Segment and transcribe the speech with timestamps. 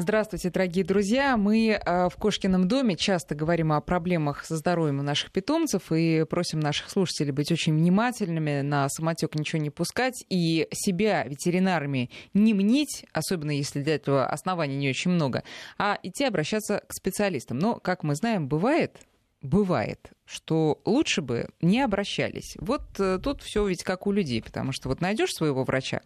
[0.00, 1.36] Здравствуйте, дорогие друзья.
[1.36, 6.24] Мы э, в Кошкином доме часто говорим о проблемах со здоровьем у наших питомцев и
[6.24, 12.54] просим наших слушателей быть очень внимательными, на самотек ничего не пускать и себя ветеринарами не
[12.54, 15.44] мнить, особенно если для этого оснований не очень много,
[15.76, 17.58] а идти обращаться к специалистам.
[17.58, 18.96] Но, как мы знаем, бывает,
[19.42, 22.56] бывает, что лучше бы не обращались.
[22.58, 26.00] Вот э, тут все ведь как у людей, потому что вот найдешь своего врача,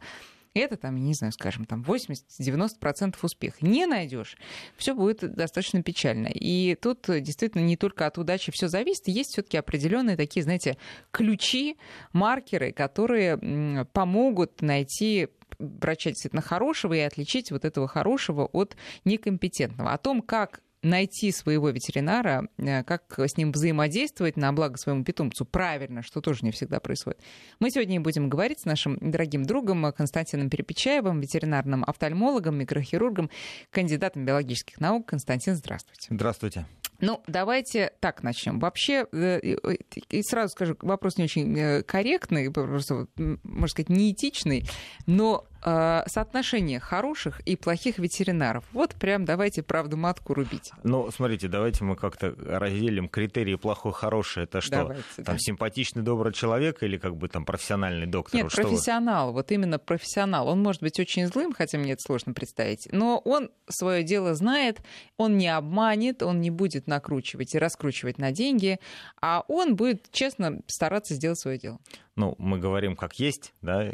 [0.54, 3.62] это там, не знаю, скажем, там 80-90% успех.
[3.62, 4.36] Не найдешь,
[4.76, 6.28] все будет достаточно печально.
[6.28, 10.76] И тут действительно не только от удачи все зависит, есть все-таки определенные такие, знаете,
[11.10, 11.76] ключи,
[12.12, 19.92] маркеры, которые помогут найти врача действительно хорошего и отличить вот этого хорошего от некомпетентного.
[19.92, 25.44] О том, как найти своего ветеринара, э, как с ним взаимодействовать на благо своему питомцу
[25.44, 27.20] правильно, что тоже не всегда происходит.
[27.58, 33.30] Мы сегодня будем говорить с нашим дорогим другом Константином Перепечаевым, ветеринарным офтальмологом, микрохирургом,
[33.70, 35.06] кандидатом биологических наук.
[35.06, 36.08] Константин, здравствуйте.
[36.10, 36.66] Здравствуйте.
[37.00, 38.60] Ну, давайте так начнем.
[38.60, 44.64] Вообще, э, и сразу скажу, вопрос не очень э, корректный, просто, можно сказать, неэтичный,
[45.06, 48.64] но э, соотношение хороших и плохих ветеринаров.
[48.72, 50.70] Вот прям давайте правду матку рубить.
[50.82, 54.44] Ну, смотрите, давайте мы как-то разделим критерии плохой, хороший.
[54.44, 54.76] Это что?
[54.76, 55.38] Давайте, там да.
[55.38, 58.42] симпатичный, добрый человек или как бы там профессиональный доктор?
[58.42, 59.28] Нет, что профессионал.
[59.28, 59.34] Вы?
[59.34, 60.48] Вот именно профессионал.
[60.48, 64.82] Он может быть очень злым, хотя мне это сложно представить, но он свое дело знает,
[65.16, 68.78] он не обманет, он не будет накручивать и раскручивать на деньги,
[69.20, 71.78] а он будет честно стараться сделать свое дело.
[72.16, 73.90] Ну, мы говорим как есть, да,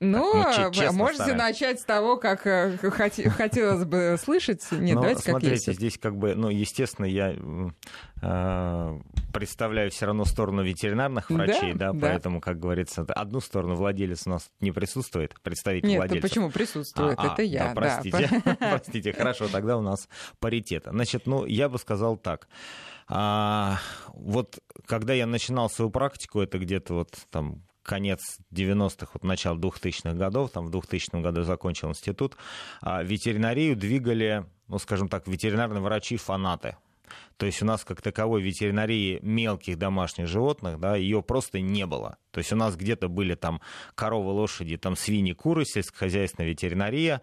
[0.00, 1.34] ну, так, можете стараемся.
[1.34, 2.76] начать с того, как э,
[3.30, 4.62] хотелось бы слышать.
[4.70, 5.78] Нет, Но, давайте смотрите, как есть.
[5.78, 7.34] здесь как бы, ну, естественно, я
[8.22, 9.00] э,
[9.32, 14.30] представляю все равно сторону ветеринарных врачей, да, да, поэтому, как говорится, одну сторону владелец у
[14.30, 16.16] нас не присутствует, представитель Нет, владельца.
[16.16, 17.18] Нет, почему присутствует?
[17.18, 17.68] А, Это а, я.
[17.68, 18.56] Да, простите, да.
[18.70, 20.84] простите, хорошо, тогда у нас паритет.
[20.90, 22.48] Значит, ну, я бы сказал так.
[23.08, 29.56] А, вот когда я начинал свою практику, это где-то вот там конец 90-х, вот начало
[29.56, 32.36] 2000-х годов, там в 2000 году закончил институт,
[32.82, 36.76] а ветеринарию двигали, ну, скажем так, ветеринарные врачи-фанаты.
[37.36, 42.18] То есть у нас как таковой ветеринарии мелких домашних животных, да, ее просто не было.
[42.32, 43.60] То есть у нас где-то были там
[43.94, 47.22] коровы, лошади, там свиньи, куры, сельскохозяйственная ветеринария,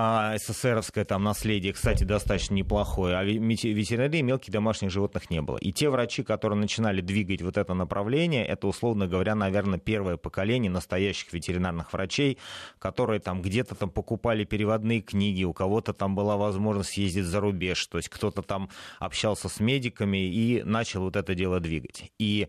[0.00, 5.56] а, СССРовское там наследие, кстати, достаточно неплохое, а ветеринарии мелких домашних животных не было.
[5.56, 10.70] И те врачи, которые начинали двигать вот это направление, это, условно говоря, наверное, первое поколение
[10.70, 12.38] настоящих ветеринарных врачей,
[12.78, 17.84] которые там где-то там покупали переводные книги, у кого-то там была возможность ездить за рубеж,
[17.88, 18.68] то есть кто-то там
[19.00, 22.12] общался с медиками и начал вот это дело двигать.
[22.20, 22.46] И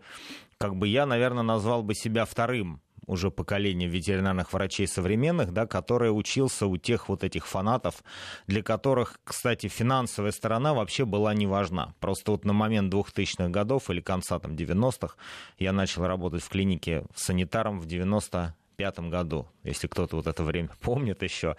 [0.60, 6.10] как бы я, наверное, назвал бы себя вторым уже поколение ветеринарных врачей современных, да, который
[6.10, 8.04] учился у тех вот этих фанатов,
[8.48, 11.96] для которых, кстати, финансовая сторона вообще была не важна.
[12.00, 15.16] Просто вот на момент 2000-х годов или конца там 90-х
[15.58, 21.24] я начал работать в клинике санитаром в 95 году, если кто-то вот это время помнит
[21.24, 21.58] еще,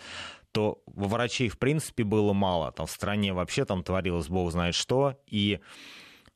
[0.53, 2.72] то врачей в принципе было мало.
[2.72, 5.17] Там в стране вообще там творилось бог знает что.
[5.27, 5.61] И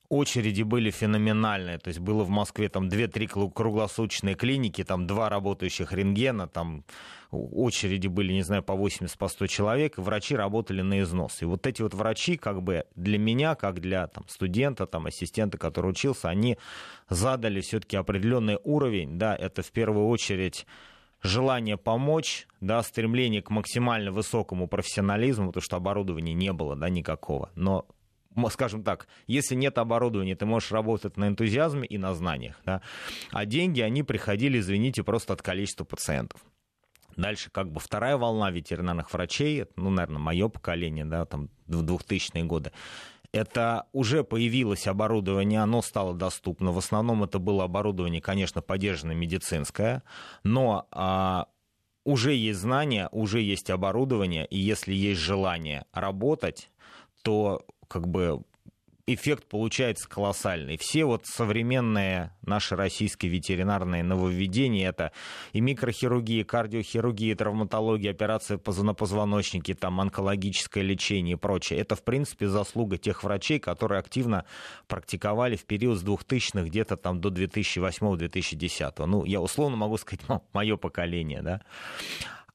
[0.09, 1.77] очереди были феноменальные.
[1.77, 6.83] То есть было в Москве там 2-3 круглосуточные клиники, там два работающих рентгена, там
[7.31, 11.41] очереди были, не знаю, по 80-100 по 100 человек, и врачи работали на износ.
[11.41, 15.57] И вот эти вот врачи, как бы для меня, как для там, студента, там, ассистента,
[15.57, 16.57] который учился, они
[17.09, 20.65] задали все-таки определенный уровень, да, это в первую очередь
[21.21, 27.49] желание помочь, да, стремление к максимально высокому профессионализму, потому что оборудования не было, да, никакого.
[27.55, 27.85] Но
[28.49, 32.59] скажем так, если нет оборудования, ты можешь работать на энтузиазме и на знаниях.
[32.65, 32.81] Да?
[33.31, 36.41] А деньги, они приходили, извините, просто от количества пациентов.
[37.15, 42.43] Дальше как бы вторая волна ветеринарных врачей, ну, наверное, мое поколение, да, там, в 2000-е
[42.43, 42.71] годы,
[43.31, 46.71] это уже появилось оборудование, оно стало доступно.
[46.71, 50.03] В основном это было оборудование, конечно, поддержанное медицинское,
[50.43, 51.47] но а,
[52.05, 56.69] уже есть знания, уже есть оборудование, и если есть желание работать,
[57.23, 58.43] то как бы
[59.07, 60.77] эффект получается колоссальный.
[60.77, 65.11] Все вот современные наши российские ветеринарные нововведения, это
[65.53, 71.95] и микрохирургия, и кардиохирургия, и травматология, операции на позвоночнике, там, онкологическое лечение и прочее, это,
[71.95, 74.45] в принципе, заслуга тех врачей, которые активно
[74.87, 79.05] практиковали в период с 2000-х где-то там до 2008-2010.
[79.05, 81.61] Ну, я условно могу сказать, мое поколение, да.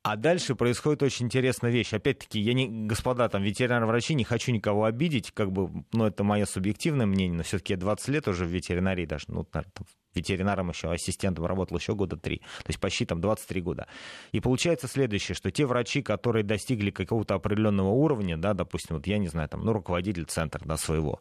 [0.02, 1.92] А дальше происходит очень интересная вещь.
[1.92, 6.46] Опять-таки, я не, господа, там, ветеринар-врачи, не хочу никого обидеть, как бы, ну, это мое
[6.46, 9.72] субъективное мнение, но все-таки я 20 лет уже в ветеринарии даже, ну, наверное,
[10.14, 13.88] ветеринаром еще, ассистентом работал еще года три, то есть почти там 23 года.
[14.32, 19.18] И получается следующее, что те врачи, которые достигли какого-то определенного уровня, да, допустим, вот я
[19.18, 21.20] не знаю, там, ну, руководитель центра, да, своего,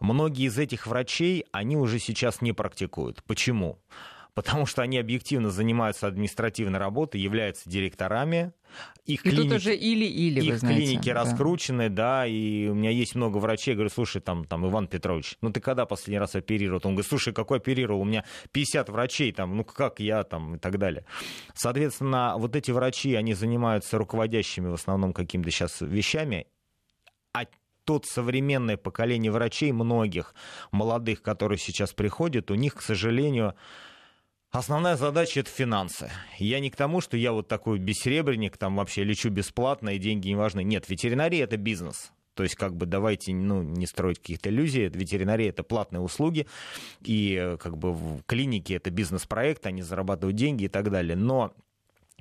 [0.00, 3.22] многие из этих врачей, они уже сейчас не практикуют.
[3.22, 3.78] Почему?
[4.36, 8.52] Потому что они объективно занимаются административной работой, являются директорами.
[9.06, 11.14] Их и клиники, тут уже или-или, Их знаете, клиники да.
[11.14, 15.50] раскручены, да, и у меня есть много врачей, говорю, слушай, там, там, Иван Петрович, ну
[15.50, 16.82] ты когда последний раз оперировал?
[16.84, 18.02] Он говорит, слушай, какой оперировал?
[18.02, 21.06] У меня 50 врачей, там, ну как я, там, и так далее.
[21.54, 26.46] Соответственно, вот эти врачи, они занимаются руководящими в основном какими-то сейчас вещами,
[27.32, 27.46] а
[27.84, 30.34] тот современное поколение врачей, многих
[30.72, 33.54] молодых, которые сейчас приходят, у них, к сожалению,
[34.56, 36.10] Основная задача это финансы.
[36.38, 40.28] Я не к тому, что я вот такой бессребренник, там вообще лечу бесплатно и деньги
[40.28, 40.64] не важны.
[40.64, 42.10] Нет, ветеринария это бизнес.
[42.32, 44.88] То есть, как бы давайте ну, не строить каких-то иллюзий.
[44.88, 46.46] Ветеринария это платные услуги,
[47.02, 51.16] и как бы в клинике это бизнес-проект, они зарабатывают деньги и так далее.
[51.16, 51.52] Но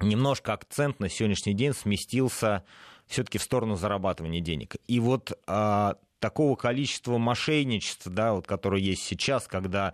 [0.01, 2.65] немножко акцент на сегодняшний день сместился
[3.07, 4.75] все-таки в сторону зарабатывания денег.
[4.87, 9.93] И вот а, такого количества мошенничеств, да, вот, которое есть сейчас, когда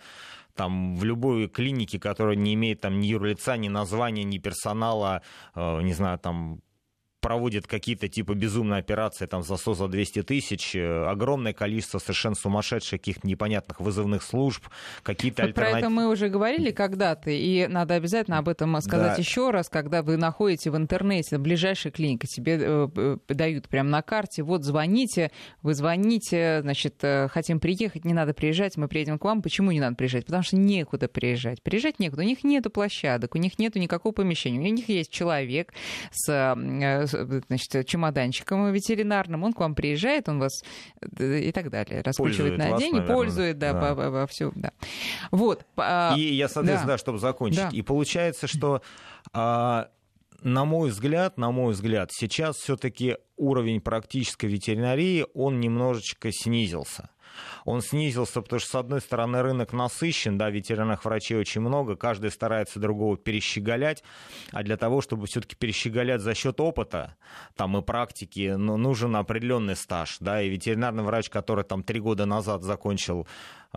[0.53, 5.21] там в любой клинике, которая не имеет там ни юрлица, ни названия, ни персонала,
[5.55, 6.61] э, не знаю, там
[7.21, 12.35] проводит какие-то типа безумные операции там за 100, за 200 тысяч, э, огромное количество совершенно
[12.35, 14.65] сумасшедших каких-то непонятных вызывных служб,
[15.03, 15.79] какие-то альтернативы.
[15.79, 19.21] Про это мы уже говорили когда-то, и надо обязательно об этом сказать да.
[19.21, 24.01] еще раз, когда вы находите в интернете, ближайшая клиника тебе э, э, дают прямо на
[24.01, 25.31] карте, вот звоните,
[25.61, 29.41] вы звоните, значит, э, хотим приехать, не надо приезжать, мы приедем к вам.
[29.41, 30.25] Почему не надо приезжать?
[30.25, 31.61] Потому что некуда приезжать.
[31.61, 35.73] Приезжать некуда, у них нету площадок, у них нету никакого помещения, у них есть человек
[36.11, 40.63] с э, значит, чемоданчиком ветеринарным, он к вам приезжает, он вас
[41.19, 43.93] э, и так далее, раскручивает на вас, день и пользует, да, да.
[43.93, 44.71] Во, во всю, да.
[45.31, 45.65] Вот.
[45.77, 47.59] А, и я, соответственно, да, да чтобы закончить.
[47.59, 47.69] Да.
[47.71, 48.81] И получается, что
[49.33, 49.89] а,
[50.41, 57.09] на мой взгляд, на мой взгляд, сейчас все-таки уровень практической ветеринарии, он немножечко снизился
[57.65, 62.31] он снизился, потому что, с одной стороны, рынок насыщен, да, ветеринарных врачей очень много, каждый
[62.31, 64.03] старается другого перещеголять,
[64.51, 67.15] а для того, чтобы все-таки перещеголять за счет опыта,
[67.55, 72.25] там и практики, ну, нужен определенный стаж, да, и ветеринарный врач, который там три года
[72.25, 73.27] назад закончил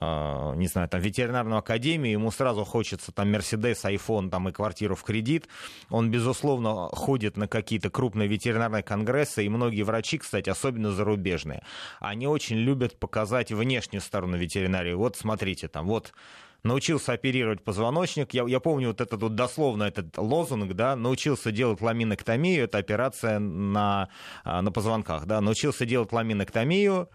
[0.01, 5.05] не знаю, там, ветеринарную академию, ему сразу хочется там Мерседес, айфон, там, и квартиру в
[5.05, 5.49] кредит.
[5.89, 11.63] Он, безусловно, ходит на какие-то крупные ветеринарные конгрессы, и многие врачи, кстати, особенно зарубежные,
[12.01, 14.95] они очень любят показать внешнюю сторону ветеринарии.
[14.95, 16.13] Вот, смотрите, там, вот
[16.65, 18.35] научился оперировать позвоночник.
[18.35, 23.39] Я, я помню вот этот вот дословно этот лозунг, да, научился делать ламиноктомию, это операция
[23.39, 24.09] на,
[24.43, 27.09] а, на позвонках, да, научился делать ламиноктомию,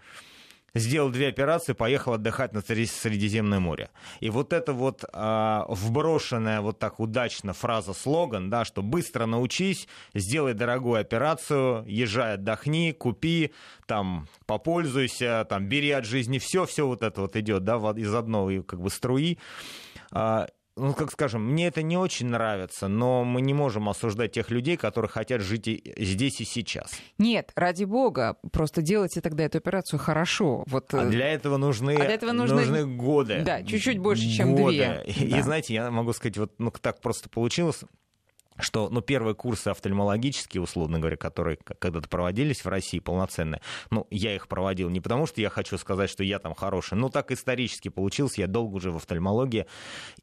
[0.73, 3.89] сделал две операции, поехал отдыхать на Средиземное море.
[4.19, 10.53] И вот это вот а, вброшенная вот так удачно фраза-слоган, да, что быстро научись, сделай
[10.53, 13.53] дорогую операцию, езжай, отдохни, купи,
[13.85, 18.63] там, попользуйся, там, бери от жизни все, все вот это вот идет, да, из одной
[18.63, 19.37] как бы струи.
[20.11, 20.47] А,
[20.79, 24.77] ну, как скажем, мне это не очень нравится, но мы не можем осуждать тех людей,
[24.77, 26.91] которые хотят жить и здесь и сейчас.
[27.17, 30.63] Нет, ради бога, просто делайте тогда эту операцию хорошо.
[30.67, 30.93] Вот...
[30.93, 32.55] А для этого нужны, а для этого нужны...
[32.55, 33.41] нужны годы.
[33.45, 34.77] Да, чуть-чуть больше, чем годы.
[34.77, 35.03] две.
[35.05, 35.37] И, да.
[35.37, 37.83] и знаете, я могу сказать, вот ну, так просто получилось
[38.59, 44.35] что ну, первые курсы офтальмологические, условно говоря, которые когда-то проводились в России полноценные, ну, я
[44.35, 47.89] их проводил не потому, что я хочу сказать, что я там хороший, но так исторически
[47.89, 49.65] получилось, я долго уже в офтальмологии.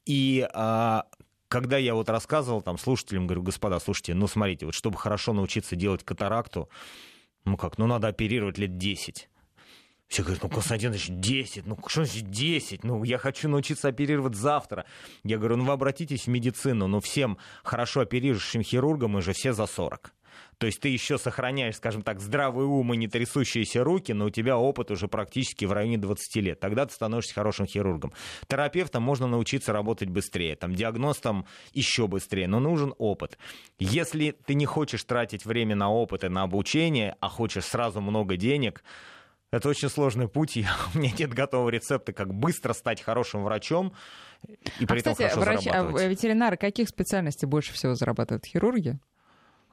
[0.04, 1.06] И а,
[1.48, 5.76] когда я вот рассказывал там слушателям, говорю, господа, слушайте, ну, смотрите, вот чтобы хорошо научиться
[5.76, 6.68] делать катаракту,
[7.44, 9.28] ну как, ну, надо оперировать лет 10.
[10.08, 12.84] Все говорят, ну, Константин Ильич, 10, ну, что значит 10?
[12.84, 14.86] Ну, я хочу научиться оперировать завтра.
[15.24, 19.52] Я говорю, ну, вы обратитесь в медицину, ну, всем хорошо оперирующим хирургам мы же все
[19.52, 20.12] за 40.
[20.58, 24.30] То есть ты еще сохраняешь, скажем так, здравый ум и не трясущиеся руки, но у
[24.30, 26.60] тебя опыт уже практически в районе 20 лет.
[26.60, 28.12] Тогда ты становишься хорошим хирургом.
[28.46, 33.38] Терапевтом можно научиться работать быстрее, там, диагностом еще быстрее, но нужен опыт.
[33.78, 38.36] Если ты не хочешь тратить время на опыт и на обучение, а хочешь сразу много
[38.36, 38.82] денег,
[39.52, 40.56] это очень сложный путь.
[40.56, 43.92] Я, у меня нет готового рецепта, как быстро стать хорошим врачом
[44.80, 48.44] и при а, этом кстати, хорошо врач, а ветеринары каких специальностей больше всего зарабатывают?
[48.44, 48.98] Хирурги?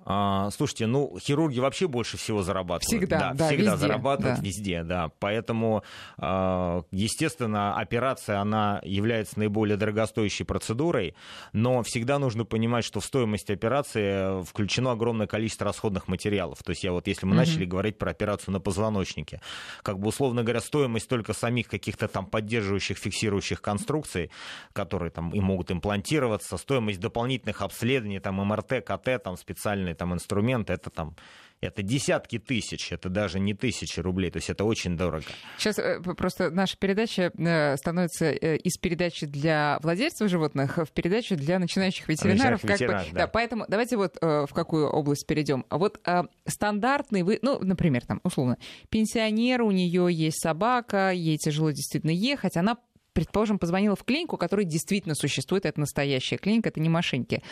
[0.06, 2.84] А, слушайте, ну, хирурги вообще больше всего зарабатывают.
[3.02, 4.44] Всегда, да, да, всегда везде, зарабатывают да.
[4.46, 5.12] везде, да.
[5.20, 5.84] Поэтому,
[6.18, 11.16] а, естественно, операция, она является наиболее дорогостоящей процедурой,
[11.54, 16.62] но всегда нужно понимать, что в стоимость операции включено огромное количество расходных материалов.
[16.64, 17.38] То есть я вот, если мы Мгм.
[17.40, 19.42] начали говорить про операцию на позвоночнике,
[19.82, 24.32] как бы, условно говоря, стоимость только самих каких-то там поддерживающих, фиксирующих конструкций,
[24.74, 30.74] которые там и могут имплантироваться, стоимость дополнительных обследований, там МРТ, КТ, там специальные там инструменты,
[30.74, 31.16] это там
[31.66, 35.26] это десятки тысяч, это даже не тысячи рублей, то есть это очень дорого.
[35.58, 41.36] Сейчас э, просто наша передача э, становится э, из передачи для владельцев животных в передачу
[41.36, 42.64] для начинающих ветеринаров.
[42.64, 42.74] Начинающих как бы.
[42.74, 43.28] ветеринаров, да.
[43.28, 45.66] поэтому давайте вот в какую область перейдем.
[45.70, 46.00] А вот
[46.46, 48.58] стандартный, вы, ну, например, там, условно,
[48.90, 52.78] пенсионер, у нее есть собака, ей тяжело действительно ехать, она
[53.14, 57.44] предположим, позвонила в клинику, которая действительно существует, это настоящая клиника, это не мошенники.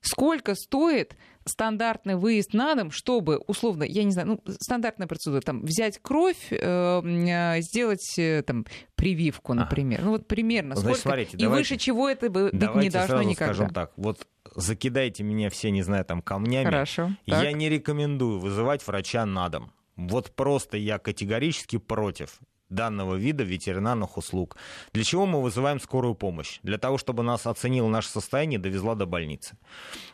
[0.00, 5.62] Сколько стоит стандартный выезд на дом, чтобы, условно, я не знаю, ну, стандартная процедура, там,
[5.62, 6.56] взять кровь, э,
[7.02, 9.62] э, сделать э, там прививку, Ага.
[9.62, 10.02] например.
[10.02, 10.74] Ну, вот примерно.
[10.76, 11.00] Значит, Сколько?
[11.02, 13.54] смотрите, И давайте- выше чего это бы- быть не должно сразу никогда.
[13.54, 16.64] скажем так, вот закидайте меня все, не знаю, там камнями.
[16.66, 17.10] Хорошо.
[17.26, 17.42] так.
[17.42, 19.72] Я не рекомендую вызывать врача на дом.
[19.96, 22.38] Вот просто я категорически против
[22.74, 24.56] данного вида ветеринарных услуг.
[24.92, 26.58] Для чего мы вызываем скорую помощь?
[26.62, 29.56] Для того, чтобы нас оценила наше состояние и довезла до больницы.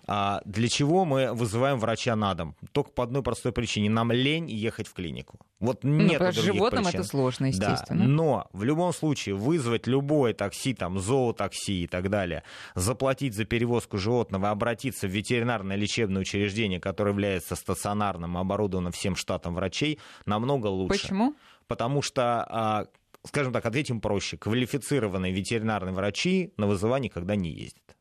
[0.06, 2.56] А для чего мы вызываем врача на дом?
[2.72, 3.90] Только по одной простой причине.
[3.90, 5.38] Нам лень ехать в клинику.
[5.60, 7.00] Вот Ну, нет других животным причин.
[7.00, 8.04] это сложно, Да, естественно.
[8.04, 12.44] но в любом случае вызвать любое такси, там, зоотакси и так далее,
[12.76, 19.54] заплатить за перевозку животного, обратиться в ветеринарное лечебное учреждение, которое является стационарным, оборудованным всем штатом
[19.56, 21.02] врачей, намного лучше.
[21.02, 21.34] Почему?
[21.68, 22.86] Потому что, а,
[23.24, 27.94] скажем так, ответим проще, квалифицированные ветеринарные врачи на вызывание никогда не ездят.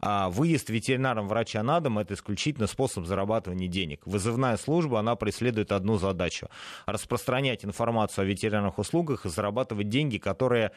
[0.00, 4.06] А выезд ветеринаром врача на дом– это исключительно способ зарабатывания денег.
[4.06, 6.48] Вызывная служба, она преследует одну задачу–
[6.86, 10.70] распространять информацию о ветеринарных услугах и зарабатывать деньги, которые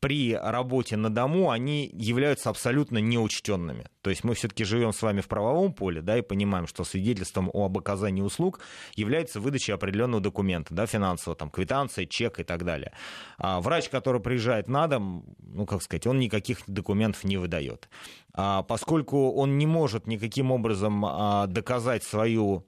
[0.00, 3.86] при работе на дому, они являются абсолютно неучтенными.
[4.02, 7.50] То есть мы все-таки живем с вами в правовом поле, да, и понимаем, что свидетельством
[7.52, 8.60] об оказании услуг
[8.94, 12.92] является выдача определенного документа, да, финансового, там, квитанция, чек и так далее.
[13.38, 17.88] А врач, который приезжает на дом, ну, как сказать, он никаких документов не выдает.
[18.34, 22.66] А поскольку он не может никаким образом а, доказать свою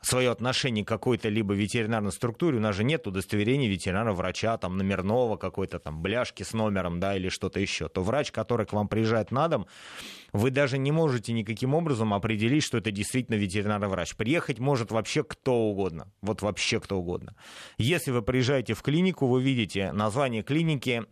[0.00, 4.76] свое отношение к какой-то либо ветеринарной структуре, у нас же нет удостоверения ветеринара врача, там,
[4.76, 8.88] номерного какой-то там, бляшки с номером, да, или что-то еще, то врач, который к вам
[8.88, 9.66] приезжает на дом,
[10.32, 14.14] вы даже не можете никаким образом определить, что это действительно ветеринарный врач.
[14.14, 17.34] Приехать может вообще кто угодно, вот вообще кто угодно.
[17.78, 21.04] Если вы приезжаете в клинику, вы видите название клиники,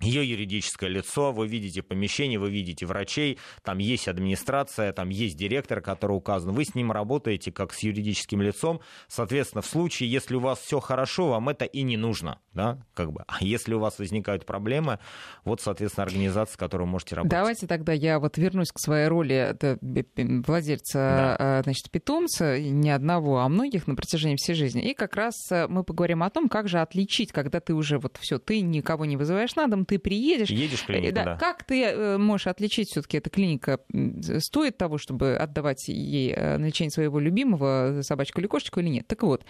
[0.00, 5.80] ее юридическое лицо, вы видите помещение, вы видите врачей, там есть администрация, там есть директор,
[5.80, 6.52] который указан.
[6.52, 8.80] Вы с ним работаете как с юридическим лицом.
[9.06, 12.40] Соответственно, в случае, если у вас все хорошо, вам это и не нужно.
[12.52, 12.78] Да?
[12.92, 13.24] Как бы.
[13.28, 14.98] А если у вас возникают проблемы,
[15.44, 17.30] вот, соответственно, организация, с которой вы можете работать.
[17.30, 19.56] Давайте тогда я вот вернусь к своей роли
[20.44, 24.90] владельца э, значит, питомца, не одного, а многих на протяжении всей жизни.
[24.90, 28.18] И как раз э, мы поговорим о том, как же отличить, когда ты уже вот
[28.20, 30.50] все, ты никого не вызываешь на дом, ты приедешь.
[30.50, 31.36] Едешь в Э, клинику, да, да.
[31.36, 33.80] Как ты э, можешь отличить все-таки эта клиника
[34.38, 39.06] стоит того, чтобы отдавать ей э, на лечение своего любимого собачку или кошечку или нет?
[39.06, 39.44] Так вот,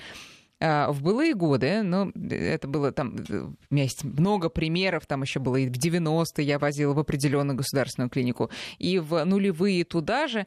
[0.64, 5.40] в былые годы, ну, это было там, э, у меня есть много примеров, там еще
[5.40, 10.46] было и в 90-е я возила в определенную государственную клинику, и в нулевые туда же.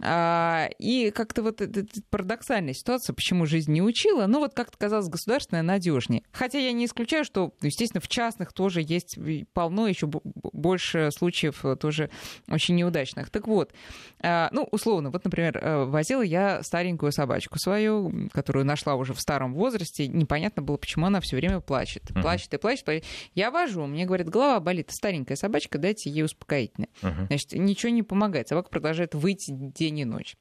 [0.00, 1.62] А, И как-то вот
[2.10, 6.22] парадоксальная ситуация, почему жизнь не учила, ну вот как-то казалось государственная надежнее.
[6.32, 9.18] Хотя я не исключаю, что, ну, естественно, в частных тоже есть
[9.52, 12.10] полно еще больше случаев э, тоже
[12.48, 13.30] очень неудачных.
[13.30, 13.72] Так вот,
[14.20, 19.20] а, ну, условно, вот, например, э, возила я старенькую собачку свою, которую нашла уже в
[19.20, 20.08] старом возрасте.
[20.08, 22.10] Непонятно было, почему она все время плачет.
[22.10, 22.22] Мгм.
[22.22, 23.04] Плачет и плачет.
[23.34, 26.88] Я вожу, мне говорят, голова болит, старенькая собачка, дайте ей успокоительное.
[27.02, 27.26] Мгм.
[27.26, 28.48] Значит, ничего не помогает.
[28.48, 30.36] Собака продолжает выйти день и ночь.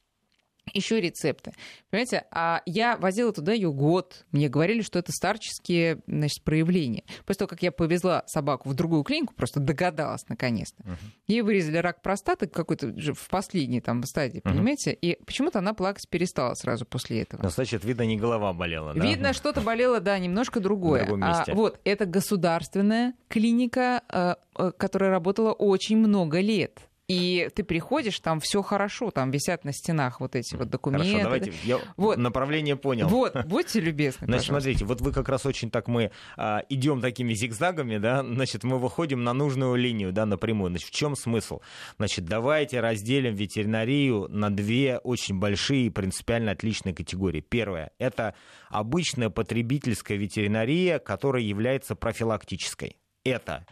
[0.74, 1.54] Еще рецепты.
[1.90, 4.26] Понимаете, а я возила туда ее год.
[4.32, 7.04] Мне говорили, что это старческие значит, проявления.
[7.26, 10.84] После того, как я повезла собаку в другую клинику, просто догадалась наконец-то.
[10.84, 10.98] Мгм.
[11.28, 14.54] Ей вырезали рак простаты какой-то в последней там стадии, Мгм.
[14.54, 14.94] понимаете?
[14.94, 17.42] И почему-то она плакать перестала сразу после этого.
[17.44, 19.04] Ну, значит, видно, не голова болела, да?
[19.04, 21.08] Видно, что-то болело, да, немножко другое.
[21.22, 26.88] А, вот, это государственная клиника, э, э, которая работала очень много лет.
[27.12, 31.08] И ты приходишь, там все хорошо, там висят на стенах вот эти вот документы.
[31.08, 32.18] Хорошо, давайте, я вот.
[32.18, 33.08] направление понял.
[33.10, 37.34] Вот, будьте любезны, Значит, смотрите, вот вы как раз очень так мы а, идем такими
[37.34, 40.70] зигзагами, да, значит, мы выходим на нужную линию, да, напрямую.
[40.70, 41.60] Значит, в чем смысл?
[41.98, 47.42] Значит, давайте разделим ветеринарию на две очень большие принципиально отличные категории.
[47.42, 48.36] Первое– это
[48.70, 52.96] обычная потребительская ветеринария, которая является профилактической.
[53.24, 53.66] Это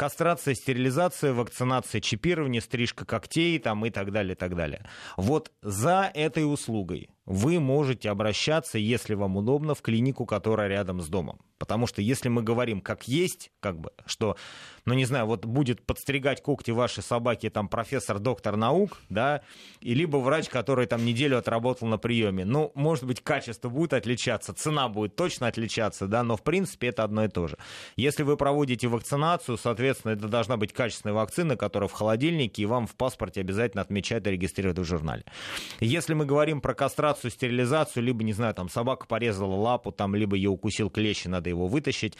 [0.00, 4.88] кастрация, стерилизация, вакцинация, чипирование, стрижка когтей там, и так далее, и так далее.
[5.18, 11.08] Вот за этой услугой вы можете обращаться, если вам удобно, в клинику, которая рядом с
[11.08, 11.40] домом.
[11.58, 14.36] Потому что если мы говорим как есть, как бы, что,
[14.84, 19.42] ну не знаю, вот будет подстригать когти вашей собаки там профессор, доктор наук, да,
[19.80, 24.52] и либо врач, который там неделю отработал на приеме, ну, может быть, качество будет отличаться,
[24.52, 27.56] цена будет точно отличаться, да, но в принципе это одно и то же.
[27.96, 32.86] Если вы проводите вакцинацию, соответственно, это должна быть качественная вакцина, которая в холодильнике, и вам
[32.86, 35.24] в паспорте обязательно отмечают и регистрируют в журнале.
[35.80, 40.36] Если мы говорим про кастрацию, стерилизацию, либо, не знаю, там собака порезала лапу, там, либо
[40.36, 42.16] ее укусил клещ, и надо его вытащить.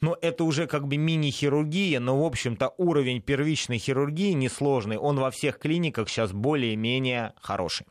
[0.00, 5.30] Но это уже как бы мини-хирургия, но, в общем-то, уровень первичной хирургии несложный, он во
[5.30, 7.86] всех клиниках сейчас более-менее хороший.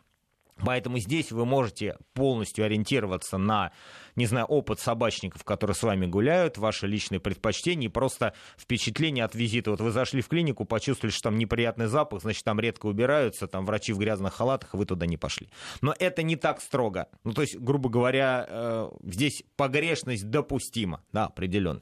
[0.63, 3.71] Поэтому здесь вы можете полностью ориентироваться на
[4.15, 9.35] не знаю, опыт собачников, которые с вами гуляют, ваши личные предпочтения и просто впечатление от
[9.35, 9.71] визита.
[9.71, 13.65] Вот вы зашли в клинику, почувствовали, что там неприятный запах, значит, там редко убираются, там
[13.65, 15.49] врачи в грязных халатах, вы туда не пошли.
[15.81, 17.07] Но это не так строго.
[17.23, 21.81] Ну, то есть, грубо говоря, э, здесь погрешность допустима, да, определенно.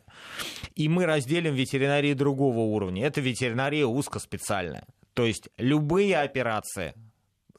[0.76, 3.06] И мы разделим ветеринарии другого уровня.
[3.06, 4.86] Это ветеринария узкоспециальная.
[5.14, 6.96] То есть любые операции,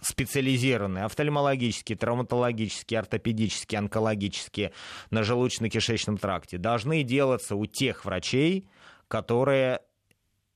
[0.05, 4.73] специализированные, офтальмологические, травматологические, ортопедические, онкологические
[5.11, 8.69] на желудочно-кишечном тракте, должны делаться у тех врачей,
[9.09, 9.81] которые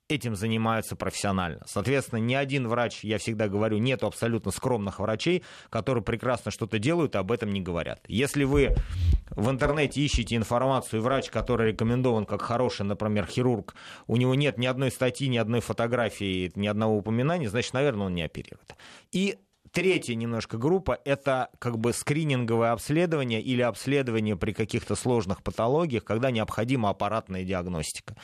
[0.09, 1.63] этим занимаются профессионально.
[1.67, 7.15] Соответственно, ни один врач, я всегда говорю, нет абсолютно скромных врачей, которые прекрасно что-то делают,
[7.15, 8.01] и об этом не говорят.
[8.09, 8.75] Если вы
[9.31, 13.75] в интернете ищете информацию, и врач, который рекомендован как хороший, например, хирург,
[14.07, 18.15] у него нет ни одной статьи, ни одной фотографии, ни одного упоминания, значит, наверное, он
[18.15, 18.75] не оперирует.
[19.13, 19.39] И
[19.71, 26.31] Третья немножко группа– это как бы скрининговое обследование или обследование при каких-то сложных патологиях, когда
[26.31, 28.17] необходима аппаратная диагностика.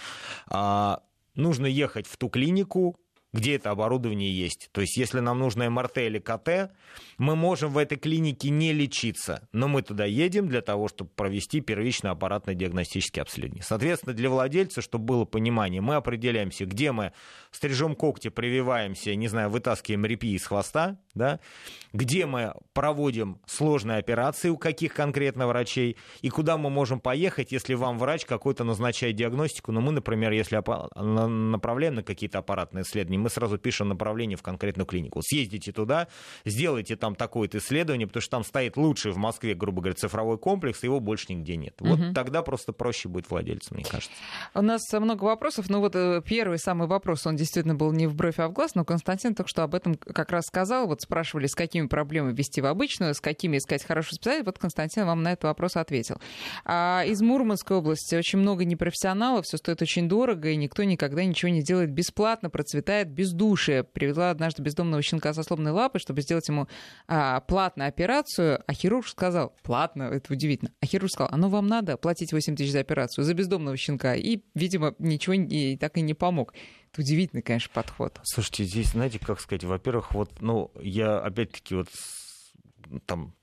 [1.35, 2.97] Нужно ехать в ту клинику,
[3.35, 4.71] где это оборудование есть.
[4.73, 6.71] То есть, если нам нужно МРТ или КТ,
[7.19, 11.61] мы можем в этой клинике не лечиться, но мы туда едем для того, чтобы провести
[11.61, 13.65] первичное аппаратное диагностическое обследование.
[13.65, 17.13] Соответственно, для владельца, чтобы было понимание, мы определяемся, где мы
[17.51, 21.41] стрижем когти, прививаемся, не знаю, вытаскиваем репи из хвоста, да,
[21.93, 27.75] где мы проводим сложные операции, у каких конкретно врачей, и куда мы можем поехать, если
[27.75, 33.31] вам врач какой-то назначает диагностику, но мы, например, если направляем на какие-то аппаратные исследования, мы
[33.31, 35.23] сразу пишем направление в конкретную клинику.
[35.23, 36.09] Съездите туда,
[36.45, 40.83] сделайте там такое-то исследование, потому что там стоит лучший в Москве, грубо говоря, цифровой комплекс,
[40.83, 41.75] его больше нигде нет.
[41.81, 42.13] Вот угу.
[42.15, 44.13] тогда просто проще будет владельцу, мне кажется.
[44.55, 48.15] У нас много вопросов, но вот э, первый самый вопрос, он действительно был не в
[48.15, 50.87] бровь, а в глаз, но Константин только что об этом как раз сказал.
[50.87, 54.45] Вот спрашивали, с какими проблемами вести в обычную, с какими искать хорошую специалиста.
[54.47, 56.21] Вот Константин вам на этот вопрос ответил.
[56.65, 61.51] А из Мурманской области очень много непрофессионалов, все стоит очень дорого, и никто никогда ничего
[61.51, 63.85] не делает бесплатно, процветает бездушие.
[63.85, 66.69] Привела однажды бездомного щенка со сломанной лапой, чтобы сделать ему
[67.07, 71.97] а, платную операцию, а хирург сказал, платно, это удивительно, а хирург сказал, оно вам надо
[71.97, 76.15] платить 8 тысяч за операцию, за бездомного щенка, и, видимо, ничего и так и не
[76.15, 76.53] помог.
[76.93, 78.21] Это удивительный, конечно, подход.
[78.25, 81.89] Слушайте, здесь, знаете, как сказать, во-первых, вот, ну, я опять-таки вот
[83.07, 83.35] там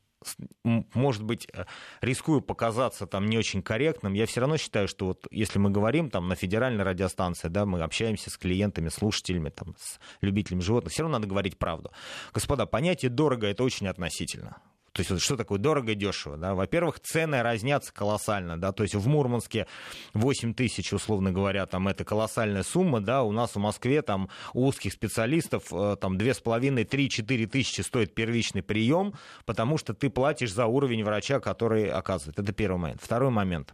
[0.64, 1.66] может быть, э,
[2.02, 6.10] рискую показаться там не очень корректным, я все равно считаю, что вот если мы говорим
[6.10, 11.04] там на федеральной радиостанции, да, мы общаемся с клиентами, слушателями, там, с любителями животных, все
[11.04, 11.92] равно надо говорить правду.
[12.34, 14.58] Господа, понятие дорого это очень относительно.
[14.94, 16.38] То есть что такое дорого дешево?
[16.38, 16.54] Да?
[16.54, 18.60] Во-первых, цены разнятся колоссально.
[18.60, 18.72] Да?
[18.74, 19.68] То есть в Мурманске
[20.14, 23.00] 8 тысяч, условно говоря, там это колоссальная сумма.
[23.00, 23.24] Да?
[23.24, 29.14] У нас в Москве там у узких специалистов э, там 2,5-3-4 тысячи стоит первичный прием,
[29.46, 32.38] потому что ты платишь за уровень врача, который оказывает.
[32.40, 33.02] Это первый момент.
[33.02, 33.74] Второй момент.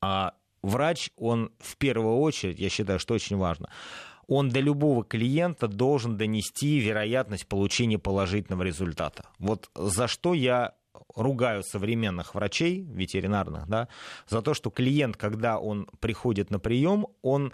[0.00, 3.70] А врач, он в первую очередь, я считаю, что очень важно,
[4.26, 9.28] он до любого клиента должен донести вероятность получения положительного результата.
[9.38, 10.74] Вот за что я
[11.14, 13.88] ругаю современных врачей ветеринарных, да,
[14.28, 17.52] за то, что клиент, когда он приходит на прием, он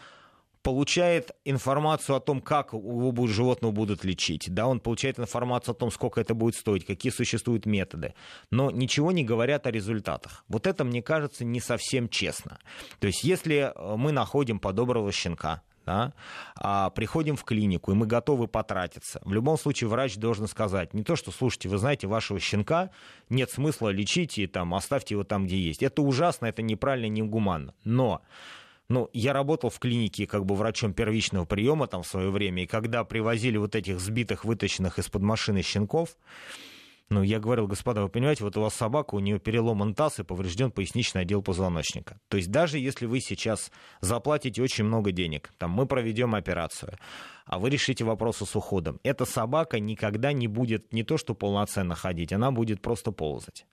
[0.62, 5.90] получает информацию о том, как его животного будут лечить, да, он получает информацию о том,
[5.90, 8.14] сколько это будет стоить, какие существуют методы,
[8.50, 10.44] но ничего не говорят о результатах.
[10.48, 12.58] Вот это, мне кажется, не совсем честно.
[12.98, 16.12] То есть, если мы находим подоброго щенка, да,
[16.54, 21.02] а приходим в клинику, и мы готовы потратиться, в любом случае врач должен сказать не
[21.02, 22.90] то, что, слушайте, вы знаете, вашего щенка
[23.28, 25.82] нет смысла лечить и там, оставьте его там, где есть.
[25.82, 27.74] Это ужасно, это неправильно, негуманно.
[27.82, 28.22] Но
[28.88, 32.66] ну, я работал в клинике как бы врачом первичного приема там в свое время, и
[32.66, 36.16] когда привозили вот этих сбитых, вытащенных из-под машины щенков,
[37.10, 40.22] ну, я говорил, господа, вы понимаете, вот у вас собака, у нее переломан таз и
[40.22, 42.20] поврежден поясничный отдел позвоночника.
[42.28, 46.96] То есть даже если вы сейчас заплатите очень много денег, там мы проведем операцию,
[47.46, 51.96] а вы решите вопросы с уходом, эта собака никогда не будет не то что полноценно
[51.96, 53.66] ходить, она будет просто ползать.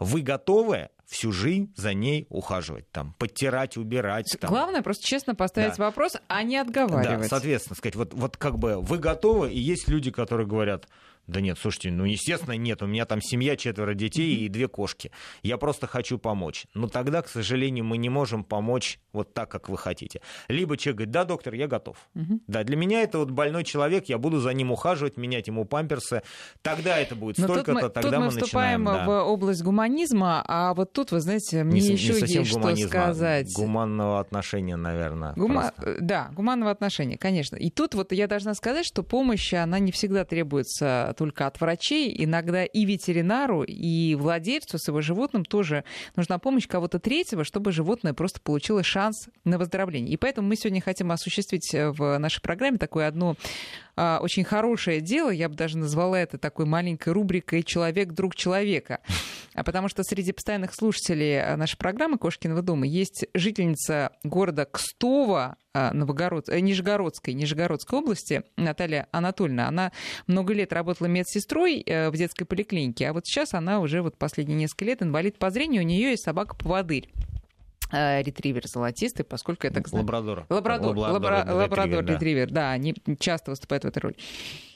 [0.00, 4.34] Вы готовы всю жизнь за ней ухаживать, там, подтирать, убирать.
[4.40, 4.50] Там.
[4.50, 5.84] Главное просто честно поставить да.
[5.84, 7.20] вопрос, а не отговаривать.
[7.20, 10.88] Да, соответственно, сказать, вот, вот как бы вы готовы, и есть люди, которые говорят,
[11.26, 12.82] да нет, слушайте, ну, естественно, нет.
[12.82, 15.12] У меня там семья, четверо детей и две кошки.
[15.42, 16.66] Я просто хочу помочь.
[16.74, 20.20] Но тогда, к сожалению, мы не можем помочь вот так, как вы хотите.
[20.48, 21.96] Либо человек говорит, да, доктор, я готов.
[22.14, 22.40] Угу.
[22.48, 26.22] Да, для меня это вот больной человек, я буду за ним ухаживать, менять ему памперсы.
[26.60, 29.06] Тогда это будет столько-то, тогда тут мы, мы вступаем начинаем.
[29.06, 33.52] в область гуманизма, а вот тут, вы знаете, мне не, еще не есть что сказать.
[33.54, 35.34] Гуманного отношения, наверное.
[35.34, 35.72] Гума...
[36.00, 37.56] Да, гуманного отношения, конечно.
[37.56, 42.14] И тут вот я должна сказать, что помощь, она не всегда требуется только от врачей.
[42.24, 45.84] Иногда и ветеринару, и владельцу с его животным тоже
[46.16, 50.12] нужна помощь кого-то третьего, чтобы животное просто получило шанс на выздоровление.
[50.12, 53.36] И поэтому мы сегодня хотим осуществить э, в нашей программе такое одно
[53.94, 59.00] а, очень хорошее дело, я бы даже назвала это такой маленькой рубрикой «Человек друг человека».
[59.54, 65.56] А потому что среди постоянных слушателей а, нашей программы «Кошкиного дома» есть жительница города Кстова,
[65.74, 66.48] Новогород...
[66.48, 69.68] Э, Нижегородской, Нижегородской области, Наталья Анатольевна.
[69.68, 69.92] Она
[70.26, 74.58] много лет работала медсестрой э, в детской поликлинике, а вот сейчас она уже вот последние
[74.58, 77.08] несколько лет инвалид по зрению, у нее есть собака-поводырь.
[77.90, 79.82] Э, ретривер золотистый, поскольку это...
[79.92, 80.46] Лабрадор.
[80.48, 82.54] Лабрадор, лабрадор, лабрадор ретривер, да.
[82.54, 84.16] да, они часто выступают в этой роли.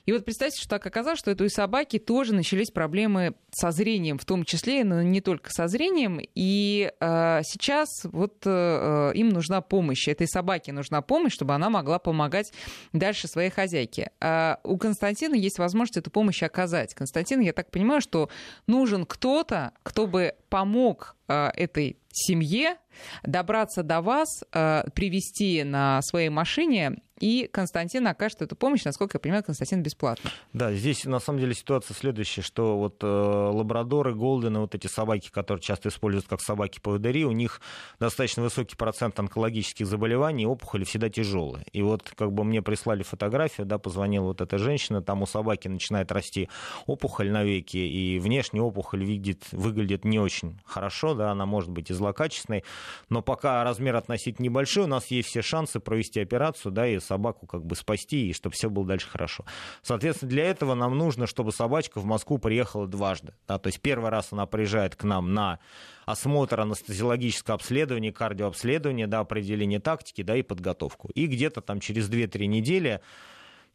[0.07, 4.19] И вот представьте, что так оказалось, что у этой собаки тоже начались проблемы со зрением,
[4.19, 6.21] в том числе, но не только со зрением.
[6.35, 11.99] И э, сейчас вот э, им нужна помощь, этой собаке нужна помощь, чтобы она могла
[11.99, 12.53] помогать
[12.93, 14.13] дальше своей хозяйке.
[14.21, 16.95] А у Константина есть возможность эту помощь оказать.
[16.95, 18.31] Константин, я так понимаю, что
[18.69, 22.77] нужен кто-то, кто бы помог э, этой семье
[23.25, 29.21] добраться до вас, э, привести на своей машине и Константин окажет эту помощь, насколько я
[29.21, 30.31] понимаю, Константин бесплатно.
[30.53, 35.31] Да, здесь на самом деле ситуация следующая, что вот э, лабрадоры, голдены, вот эти собаки,
[35.31, 37.61] которые часто используют как собаки-поводыри, у них
[37.99, 41.65] достаточно высокий процент онкологических заболеваний, опухоли всегда тяжелые.
[41.73, 45.69] И вот как бы мне прислали фотографию, да, позвонила вот эта женщина, там у собаки
[45.69, 46.49] начинает расти
[46.87, 51.91] опухоль на веке, и внешне опухоль видит, выглядит не очень хорошо, да, она может быть
[51.91, 52.65] и злокачественной,
[53.09, 57.47] но пока размер относительно небольшой, у нас есть все шансы провести операцию, да, и собаку
[57.47, 59.45] как бы спасти, и чтобы все было дальше хорошо.
[59.83, 63.33] Соответственно, для этого нам нужно, чтобы собачка в Москву приехала дважды.
[63.49, 65.59] Да, то есть первый раз она приезжает к нам на
[66.05, 71.09] осмотр, анестезиологическое обследование, кардиообследование, да, определение тактики, да, и подготовку.
[71.15, 73.01] И где-то там через 2-3 недели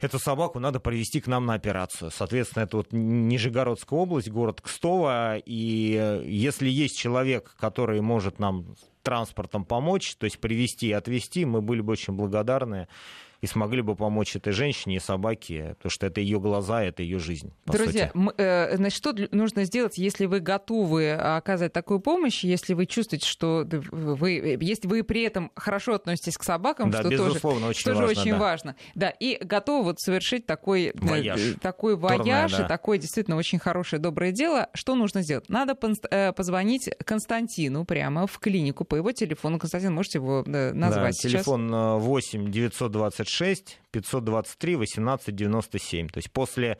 [0.01, 2.11] эту собаку надо привести к нам на операцию.
[2.11, 5.37] Соответственно, это вот Нижегородская область, город Кстово.
[5.37, 11.61] И если есть человек, который может нам транспортом помочь, то есть привести и отвезти, мы
[11.61, 12.87] были бы очень благодарны
[13.41, 17.17] и смогли бы помочь этой женщине и собаке, потому что это ее глаза, это ее
[17.17, 17.51] жизнь.
[17.65, 22.85] Друзья, мы, э, значит, что нужно сделать, если вы готовы оказать такую помощь, если вы
[22.85, 27.83] чувствуете, что вы, если вы при этом хорошо относитесь к собакам, да, что тоже, очень
[27.83, 28.37] тоже важно, очень да.
[28.37, 28.75] важно.
[28.93, 32.65] Да, и готовы вот совершить такой э, вояж, такой вояж Турная, да.
[32.65, 34.69] и такое действительно очень хорошее, доброе дело.
[34.75, 35.49] Что нужно сделать?
[35.49, 35.75] Надо
[36.11, 39.57] э, позвонить Константину прямо в клинику по его телефону.
[39.57, 41.31] Константин, можете его назвать да, сейчас?
[41.45, 43.30] Телефон 8 926
[43.91, 46.09] 523 1897.
[46.09, 46.77] То есть после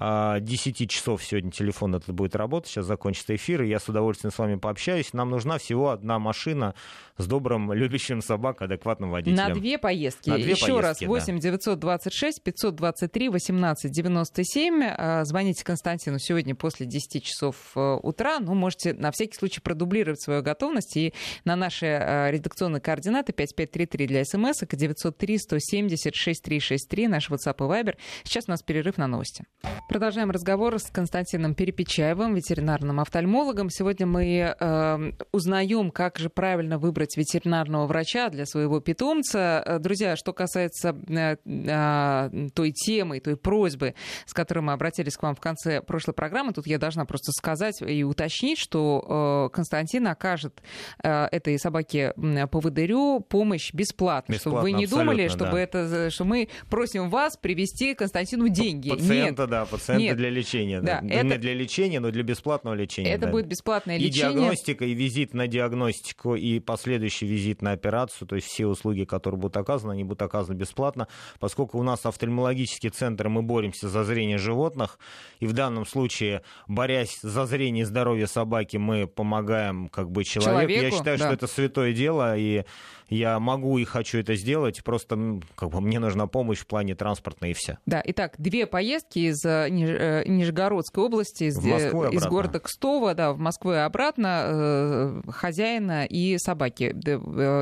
[0.00, 4.32] 10 а, часов сегодня телефон этот будет работать, сейчас закончится эфир, и я с удовольствием
[4.32, 5.12] с вами пообщаюсь.
[5.12, 6.74] Нам нужна всего одна машина
[7.18, 9.36] с добрым, любящим собак, адекватным водителем.
[9.36, 10.30] На две поездки.
[10.30, 11.40] На две Еще поездки, раз, 8 да.
[11.40, 15.24] 926 523 18 97.
[15.24, 18.38] Звоните Константину сегодня после 10 часов э, утра.
[18.40, 21.12] Ну, можете на всякий случай продублировать свою готовность и
[21.44, 27.96] на наши э, редакционные координаты 5533 для смс, 903 170 6363, наш WhatsApp и Viber.
[28.24, 29.44] Сейчас у нас перерыв на новости.
[29.90, 33.70] Продолжаем разговор с Константином Перепечаевым, ветеринарным офтальмологом.
[33.70, 39.60] Сегодня мы э, узнаем, как же правильно выбрать ветеринарного врача для своего питомца.
[39.66, 45.24] Э, друзья, что касается э, э, той темы, той просьбы, с которой мы обратились к
[45.24, 50.06] вам в конце прошлой программы, тут я должна просто сказать и уточнить, что э, Константин
[50.06, 50.62] окажет
[51.02, 55.60] э, этой собаке по поводырю помощь бесплатно, Бесплатно, чтобы вы не думали, чтобы да.
[55.60, 58.90] это, что мы просим вас привести Константину деньги.
[58.90, 59.50] Пациента, Нет.
[59.50, 60.16] да, пациента Нет.
[60.16, 60.80] для лечения.
[60.80, 61.00] Да.
[61.00, 63.10] Да, это- Не для лечения, но для бесплатного лечения.
[63.12, 63.32] Это да.
[63.32, 64.32] будет бесплатное и лечение.
[64.34, 69.40] диагностика, и визит на диагностику, и последующий визит на операцию, то есть все услуги, которые
[69.40, 74.38] будут оказаны, они будут оказаны бесплатно, поскольку у нас офтальмологический центр, мы боремся за зрение
[74.38, 74.98] животных,
[75.38, 80.70] и в данном случае, борясь за зрение и здоровье собаки, мы помогаем как бы человеку.
[80.70, 81.24] Я Человеку, считаю, да.
[81.26, 82.64] что это святое дело, и
[83.10, 87.50] я могу и хочу это сделать, просто как бы, мне нужна помощь в плане транспортной
[87.50, 87.78] и все.
[87.84, 89.90] Да, итак, две поездки из э, Ниж...
[89.90, 96.06] Э, Нижегородской области, из, э, из города Кстова, да, в Москву и обратно, э, хозяина
[96.06, 96.94] и собаки.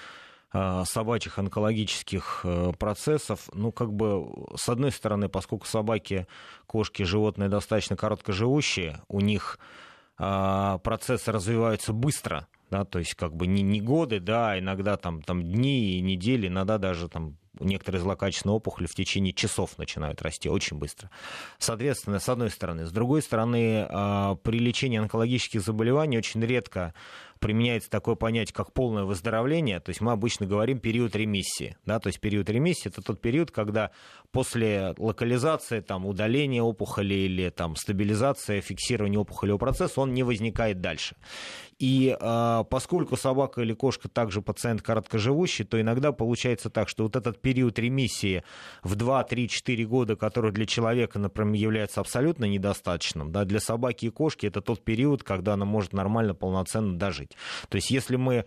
[0.85, 4.25] собачьих онкологических э, процессов, ну, как бы,
[4.57, 6.29] с одной стороны, поскольку собаки,
[6.67, 9.59] кошки, животные достаточно короткоживущие, у них
[10.19, 14.97] э, процессы развиваются быстро, да, то есть как бы не, не годы, да, а иногда
[14.97, 20.23] там, там дни и недели, иногда даже там некоторые злокачественные опухоли в течение часов начинают
[20.23, 21.11] расти очень быстро.
[21.59, 22.87] Соответственно, с одной стороны.
[22.87, 26.95] С другой стороны, а, при лечении онкологических заболеваний очень редко
[27.45, 29.79] применяется такое понятие, как полное выздоровление.
[29.79, 31.77] То есть мы обычно говорим период ремиссии.
[31.85, 31.99] Да?
[31.99, 33.90] То есть период ремиссии– это тот период, когда
[34.33, 41.17] после локализации, там, удаления опухоли или там, стабилизации, фиксирования опухолевого процесса, он не возникает дальше.
[41.79, 47.17] И э, поскольку собака или кошка также пациент короткоживущий, то иногда получается так, что вот
[47.17, 48.42] этот период ремиссии
[48.83, 54.07] в 2, 3, 4 года, который для человека, например, является абсолютно недостаточным, да, для собаки
[54.07, 57.37] и кошки это тот период, когда она может нормально, полноценно дожить.
[57.68, 58.46] То есть если мы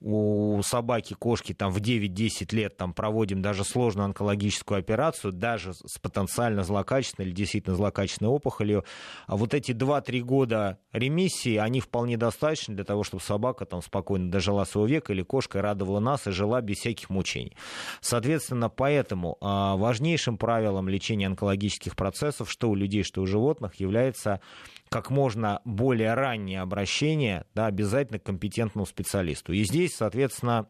[0.00, 5.98] у собаки, кошки там в 9-10 лет там проводим даже сложную онкологическую операцию, даже с
[5.98, 8.84] потенциально злокачественной или действительно злокачественной опухолью,
[9.26, 14.30] а вот эти 2-3 года ремиссии, они вполне достаточны для того, чтобы собака там спокойно
[14.30, 17.56] дожила своего века или кошка радовала нас и жила без всяких мучений.
[18.00, 24.40] Соответственно, поэтому а, важнейшим правилом лечения онкологических процессов, что у людей, что у животных, является
[24.88, 29.52] как можно более раннее обращение да, обязательно к компетентному специалисту.
[29.52, 30.66] И здесь, соответственно,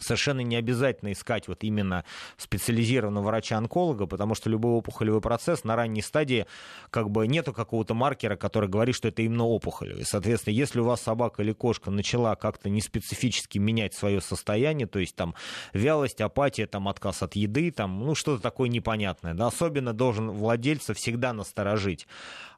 [0.00, 2.04] Совершенно не обязательно искать вот именно
[2.38, 6.46] специализированного врача-онколога, потому что любой опухолевый процесс на ранней стадии
[6.88, 10.00] как бы нету какого-то маркера, который говорит, что это именно опухоль.
[10.00, 14.98] И, соответственно, если у вас собака или кошка начала как-то неспецифически менять свое состояние, то
[14.98, 15.34] есть там
[15.74, 20.94] вялость, апатия, там отказ от еды, там, ну что-то такое непонятное, да, особенно должен владельца
[20.94, 22.06] всегда насторожить.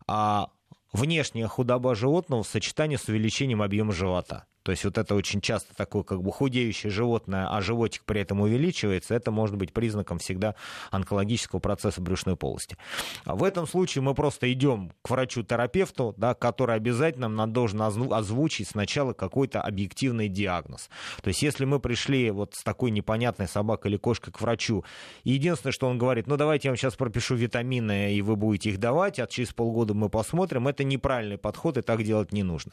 [0.07, 0.51] А
[0.95, 4.47] внешняя худоба животного в сочетании с увеличением объема живота.
[4.65, 8.41] То есть вот это очень часто такое как бы худеющее животное, а животик при этом
[8.41, 10.55] увеличивается, это может быть признаком всегда
[10.91, 12.77] онкологического процесса брюшной полости.
[13.25, 18.69] А в этом случае мы просто идем к врачу-терапевту, да, который обязательно нам должен озвучить
[18.69, 20.89] сначала какой-то объективный диагноз.
[21.23, 24.83] То есть если мы пришли вот с такой непонятной собакой или кошкой к врачу,
[25.25, 28.71] и единственное, что он говорит, ну давайте я вам сейчас пропишу витамины, и вы будете
[28.71, 32.73] их давать, а через полгода мы посмотрим, это неправильный подход, и так делать не нужно.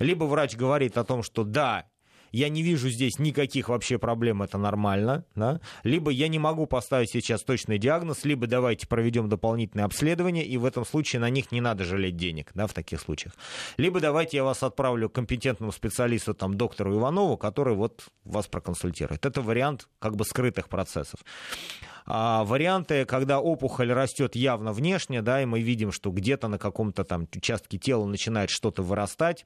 [0.00, 1.86] Либо врач говорит о том, что да,
[2.32, 5.60] я не вижу здесь никаких вообще проблем, это нормально, да?
[5.82, 10.64] либо я не могу поставить сейчас точный диагноз, либо давайте проведем дополнительное обследование, и в
[10.64, 13.34] этом случае на них не надо жалеть денег, да, в таких случаях.
[13.76, 19.24] Либо давайте я вас отправлю к компетентному специалисту, там, доктору Иванову, который вот вас проконсультирует.
[19.24, 21.20] Это вариант как бы скрытых процессов.
[22.10, 27.04] А варианты, когда опухоль растет явно внешне, да, и мы видим, что где-то на каком-то
[27.04, 29.44] там участке тела начинает что-то вырастать,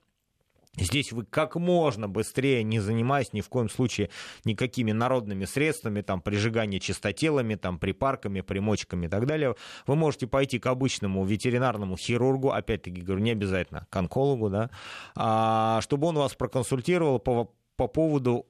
[0.78, 4.08] Здесь вы как можно быстрее, не занимаясь ни в коем случае
[4.44, 9.54] никакими народными средствами, там, прижигание чистотелами, там, припарками, примочками и так далее,
[9.86, 14.70] вы можете пойти к обычному ветеринарному хирургу, опять-таки говорю, не обязательно к онкологу, да,
[15.14, 18.46] а, чтобы он вас проконсультировал по, по поводу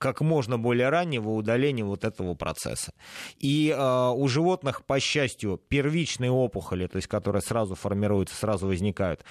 [0.00, 2.92] как можно более раннего удаления вот этого процесса.
[3.38, 9.22] И э, у животных, по счастью, первичные опухоли, то есть которые сразу формируются, сразу возникают,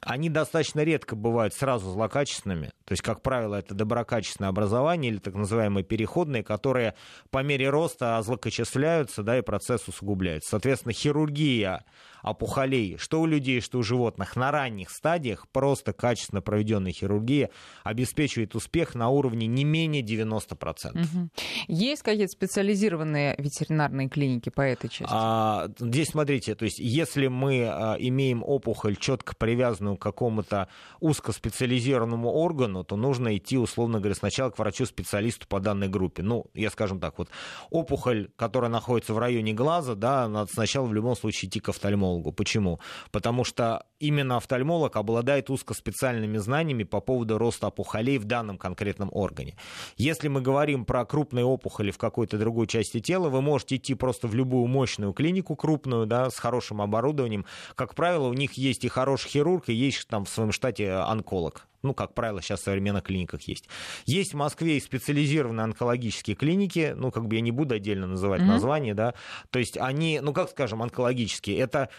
[0.00, 2.72] они достаточно редко бывают сразу злокачественными.
[2.86, 6.94] То есть, как правило, это доброкачественное образование или так называемые переходные, которые
[7.30, 10.48] по мере роста злокочисляются, да, и процесс усугубляется.
[10.50, 11.84] Соответственно, хирургия
[12.24, 17.50] опухолей, что у людей, что у животных на ранних стадиях, просто качественно проведенная хирургия
[17.84, 20.92] обеспечивает успех на уровне не менее 90%.
[20.92, 21.28] Угу.
[21.68, 25.12] Есть какие-то специализированные ветеринарные клиники по этой части?
[25.14, 30.68] А, здесь смотрите, то есть если мы а, имеем опухоль четко привязанную к какому-то
[31.00, 36.22] узкоспециализированному органу, то нужно идти, условно говоря, сначала к врачу-специалисту по данной группе.
[36.22, 37.28] Ну, я скажем так, вот
[37.70, 42.13] опухоль, которая находится в районе глаза, да, надо сначала в любом случае идти к офтальмологу
[42.14, 42.32] офтальмологу.
[42.32, 42.78] Почему?
[43.10, 49.56] Потому что именно офтальмолог обладает узкоспециальными знаниями по поводу роста опухолей в данном конкретном органе.
[49.96, 54.28] Если мы говорим про крупные опухоли в какой-то другой части тела, вы можете идти просто
[54.28, 57.44] в любую мощную клинику крупную, да, с хорошим оборудованием.
[57.74, 61.66] Как правило, у них есть и хороший хирург, и есть там в своем штате онколог
[61.84, 63.68] ну, как правило, сейчас в современных клиниках есть.
[64.06, 68.42] Есть в Москве и специализированные онкологические клиники, ну, как бы я не буду отдельно называть
[68.42, 68.46] mm-hmm.
[68.46, 69.14] название, да,
[69.50, 71.90] то есть они, ну, как скажем, онкологические, это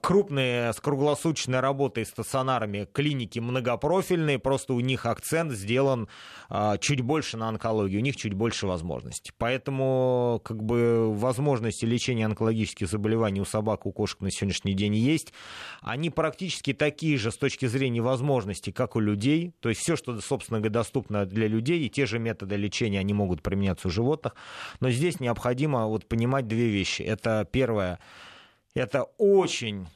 [0.00, 6.08] крупные с круглосуточной работой стационарами клиники многопрофильные, просто у них акцент сделан
[6.48, 9.32] а, чуть больше на онкологию, у них чуть больше возможностей.
[9.38, 15.32] Поэтому как бы возможности лечения онкологических заболеваний у собак, у кошек на сегодняшний день есть.
[15.80, 19.54] Они практически такие же с точки зрения возможностей, как у людей.
[19.60, 23.14] То есть все, что, собственно говоря, доступно для людей, и те же методы лечения, они
[23.14, 24.34] могут применяться у животных.
[24.80, 27.02] Но здесь необходимо вот понимать две вещи.
[27.02, 27.98] Это первое,
[28.74, 29.86] это очень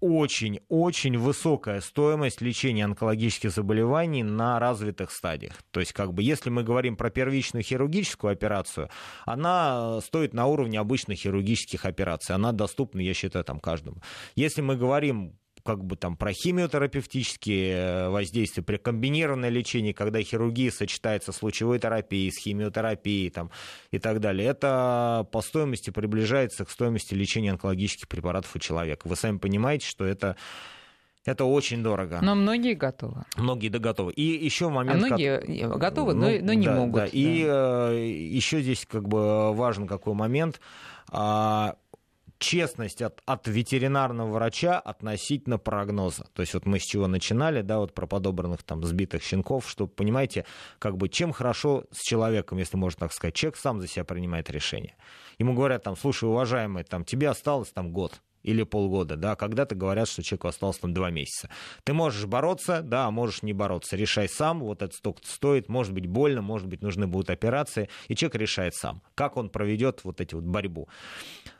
[0.00, 5.54] очень-очень высокая стоимость лечения онкологических заболеваний на развитых стадиях.
[5.72, 8.90] То есть, как бы, если мы говорим про первичную хирургическую операцию,
[9.24, 12.34] она стоит на уровне обычных хирургических операций.
[12.34, 14.00] Она доступна, я считаю, там каждому.
[14.36, 15.36] Если мы говорим
[15.68, 21.78] как бы там про химиотерапевтические э, воздействия, при комбинированное лечение, когда хирургия сочетается с лучевой
[21.78, 23.50] терапией, с химиотерапией там,
[23.90, 29.06] и так далее, это по стоимости приближается к стоимости лечения онкологических препаратов у человека.
[29.06, 30.36] Вы сами понимаете, что это
[31.26, 32.20] это очень дорого.
[32.22, 33.24] Но многие готовы.
[33.36, 34.12] Многие да готовы.
[34.12, 35.02] И еще момент...
[35.02, 35.78] А многие как...
[35.78, 36.94] готовы, ну, но, но не да, могут.
[36.94, 37.04] Да.
[37.04, 37.10] Да.
[37.12, 40.62] И э, еще здесь как бы важен какой момент.
[41.10, 41.76] А,
[42.38, 46.26] честность от, от ветеринарного врача относительно прогноза.
[46.34, 49.86] То есть вот мы с чего начинали, да, вот про подобранных там сбитых щенков, что,
[49.86, 50.44] понимаете,
[50.78, 54.50] как бы чем хорошо с человеком, если можно так сказать, человек сам за себя принимает
[54.50, 54.96] решение.
[55.38, 60.08] Ему говорят там, слушай, уважаемый, там, тебе осталось там год, или полгода, да, когда-то говорят,
[60.08, 61.50] что человеку осталось там два месяца.
[61.84, 63.96] Ты можешь бороться, да, а можешь не бороться.
[63.96, 68.14] Решай сам, вот это столько стоит, может быть больно, может быть нужны будут операции, и
[68.14, 70.88] человек решает сам, как он проведет вот эти вот борьбу.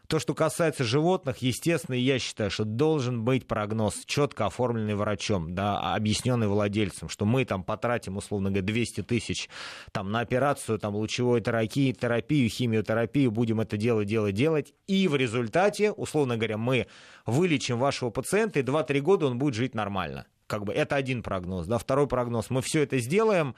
[0.09, 5.95] То, что касается животных, естественно, я считаю, что должен быть прогноз, четко оформленный врачом, да,
[5.95, 9.51] объясненный владельцем, что мы там потратим, условно говоря, 200 тысяч
[9.93, 15.15] там, на операцию там, лучевой терапии, терапию, химиотерапию, будем это делать, делать, делать, и в
[15.15, 16.87] результате, условно говоря, мы
[17.27, 20.27] вылечим вашего пациента, и 2-3 года он будет жить нормально.
[20.47, 21.67] Как бы это один прогноз.
[21.67, 21.77] Да?
[21.77, 22.49] Второй прогноз.
[22.49, 23.55] Мы все это сделаем,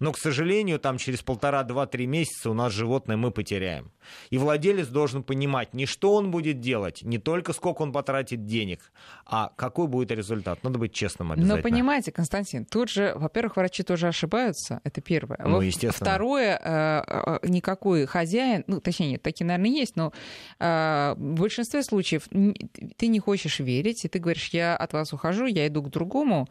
[0.00, 3.92] но, к сожалению, там через полтора, два, три месяца у нас животное мы потеряем.
[4.30, 8.92] И владелец должен понимать не что он будет делать, не только сколько он потратит денег,
[9.26, 10.64] а какой будет результат.
[10.64, 11.56] Надо быть честным обязательно.
[11.56, 15.38] Но понимаете, Константин, тут же, во-первых, врачи тоже ошибаются, это первое.
[15.44, 16.10] Ну, естественно.
[16.10, 20.12] Второе, э, э, никакой хозяин, ну, точнее, нет, такие, наверное, есть, но
[20.58, 22.26] э, в большинстве случаев
[22.96, 26.48] ты не хочешь верить, и ты говоришь, я от вас ухожу, я иду к другому,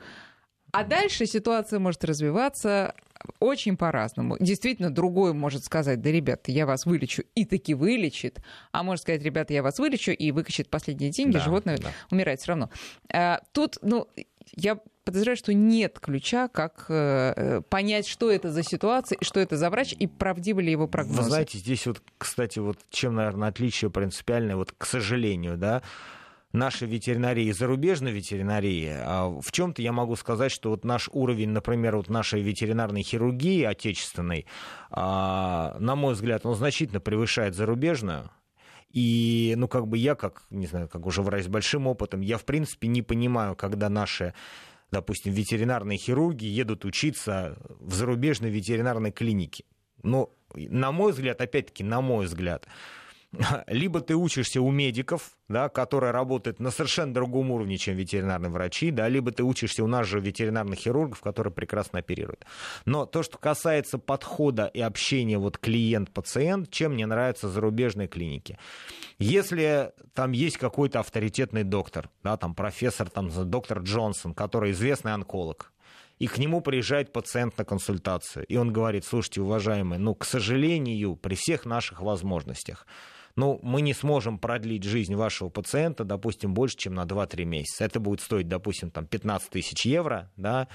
[0.71, 2.93] а дальше ситуация может развиваться
[3.39, 4.37] очень по-разному.
[4.39, 8.41] Действительно, другой может сказать, да, ребята, я вас вылечу, и таки вылечит.
[8.71, 11.91] А может сказать, ребята, я вас вылечу, и выкачает последние деньги, да, животное да.
[12.11, 12.69] умирает все равно.
[13.13, 14.07] А, тут, ну,
[14.55, 19.69] я подозреваю, что нет ключа, как э, понять, что это за ситуация, что это за
[19.69, 21.21] врач, и правдивы ли его прогнозы.
[21.21, 25.81] Вы знаете, здесь вот, кстати, вот чем, наверное, отличие принципиальное, вот, к сожалению, да,
[26.51, 31.49] нашей ветеринарии и зарубежной ветеринарии, а в чем-то я могу сказать, что вот наш уровень,
[31.49, 34.45] например, вот нашей ветеринарной хирургии отечественной,
[34.89, 38.31] а, на мой взгляд, он значительно превышает зарубежную.
[38.91, 42.39] И, ну, как бы я, как, не знаю, как уже врач с большим опытом, я,
[42.39, 44.33] в принципе, не понимаю, когда наши
[44.91, 49.65] допустим, ветеринарные хирурги едут учиться в зарубежной ветеринарной клинике.
[50.01, 52.67] Но, на мой взгляд, опять-таки, на мой взгляд,
[53.67, 58.89] либо ты учишься у медиков, да, которые работают на совершенно другом уровне, чем ветеринарные врачи,
[58.89, 62.45] да, либо ты учишься у нас же ветеринарных хирургов, которые прекрасно оперируют.
[62.85, 68.57] Но то, что касается подхода и общения вот клиент-пациент, чем мне нравятся зарубежные клиники.
[69.19, 75.71] Если там есть какой-то авторитетный доктор, да, там профессор, там доктор Джонсон, который известный онколог,
[76.17, 81.15] и к нему приезжает пациент на консультацию, и он говорит, слушайте, уважаемые, ну, к сожалению,
[81.15, 82.85] при всех наших возможностях,
[83.35, 87.85] ну, мы не сможем продлить жизнь вашего пациента, допустим, больше, чем на 2-3 месяца.
[87.85, 90.67] Это будет стоить, допустим, там 15 тысяч евро, да,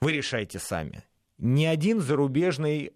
[0.00, 1.04] вы решайте сами.
[1.38, 2.92] Ни один зарубежный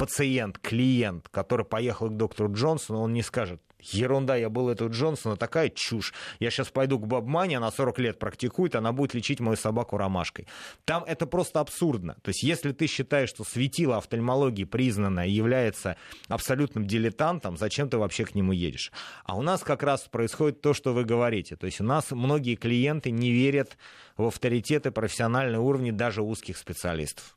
[0.00, 4.88] пациент, клиент, который поехал к доктору Джонсону, он не скажет, ерунда, я был это у
[4.88, 6.14] Джонсона, такая чушь.
[6.38, 10.46] Я сейчас пойду к Бабмане, она 40 лет практикует, она будет лечить мою собаку ромашкой.
[10.86, 12.14] Там это просто абсурдно.
[12.22, 15.98] То есть если ты считаешь, что светило офтальмологии признанное является
[16.28, 18.92] абсолютным дилетантом, зачем ты вообще к нему едешь?
[19.24, 21.56] А у нас как раз происходит то, что вы говорите.
[21.56, 23.76] То есть у нас многие клиенты не верят
[24.16, 27.36] в авторитеты профессиональные уровни даже узких специалистов.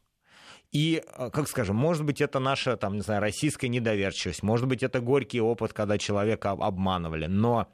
[0.73, 4.83] И, э, как скажем, может быть, это наша, там, не знаю, российская недоверчивость, может быть,
[4.83, 7.67] это горький опыт, когда человека обманывали, но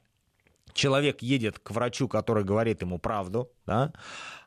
[0.74, 3.94] человек едет к врачу, который говорит ему правду, да,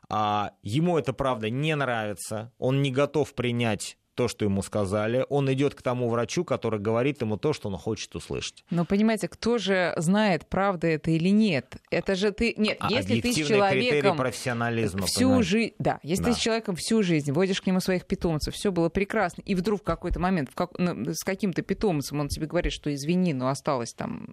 [0.07, 5.51] а ему эта правда не нравится, он не готов принять то, что ему сказали, он
[5.51, 8.63] идет к тому врачу, который говорит ему то, что он хочет услышать.
[8.69, 11.77] Но понимаете, кто же знает, правда это или нет?
[11.89, 12.53] Это же ты...
[12.57, 14.17] Нет, а если ты с человеком...
[14.17, 15.73] профессионализма, всю жизнь...
[15.79, 16.31] Да, если да.
[16.31, 19.81] ты с человеком всю жизнь водишь к нему своих питомцев, все было прекрасно, и вдруг
[19.81, 20.71] в какой-то момент в как...
[20.77, 24.27] с каким-то питомцем он тебе говорит, что извини, но осталось там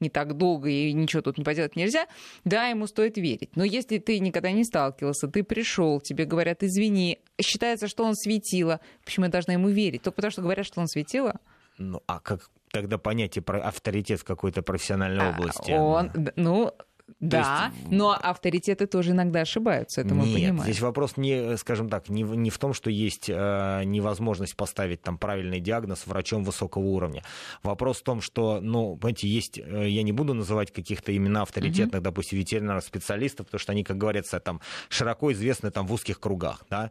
[0.00, 2.06] не так долго, и ничего тут не поделать нельзя,
[2.44, 3.50] да, ему стоит верить.
[3.56, 8.80] Но если ты никогда не сталкивался, ты пришел, тебе говорят, извини, считается, что он светило,
[9.16, 10.02] Почему я должна ему верить?
[10.02, 11.36] Только потому, что говорят, что он светило?
[11.78, 15.70] Ну, а как тогда понятие про авторитет в какой-то профессиональной а, области?
[15.70, 16.74] Он, ну,
[17.20, 17.90] да, есть...
[17.90, 20.62] но авторитеты тоже иногда ошибаются, это мы Нет, понимаем.
[20.64, 25.16] здесь вопрос не, скажем так, не, не в том, что есть э, невозможность поставить там
[25.16, 27.22] правильный диагноз врачом высокого уровня.
[27.62, 32.00] Вопрос в том, что, ну, понимаете, есть, э, я не буду называть каких-то имена авторитетных,
[32.00, 32.04] mm-hmm.
[32.04, 36.64] допустим, ветеринарных специалистов, потому что они, как говорится, там широко известны там в узких кругах,
[36.68, 36.90] да.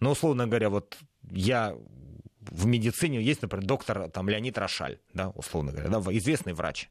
[0.00, 0.96] Но, условно говоря, вот
[1.30, 1.74] я
[2.40, 6.88] в медицине есть, например, доктор там, Леонид Рошаль, да, условно говоря, да, известный врач.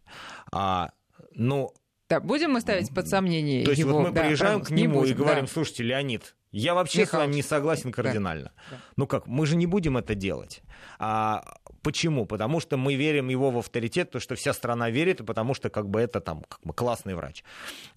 [0.52, 0.92] А,
[1.34, 1.72] но
[2.10, 5.02] да, будем мы ставить под сомнение То есть его, вот мы да, приезжаем к нему
[5.02, 5.52] будем, и говорим, да.
[5.52, 7.10] слушайте, Леонид, я вообще Михалыч.
[7.10, 8.52] с вами не согласен кардинально.
[8.56, 8.82] Да, да.
[8.96, 10.62] Ну как, мы же не будем это делать.
[11.00, 11.44] А,
[11.82, 12.26] почему?
[12.26, 15.70] Потому что мы верим его в авторитет, потому что вся страна верит, и потому что
[15.70, 17.44] как бы это там как бы классный врач.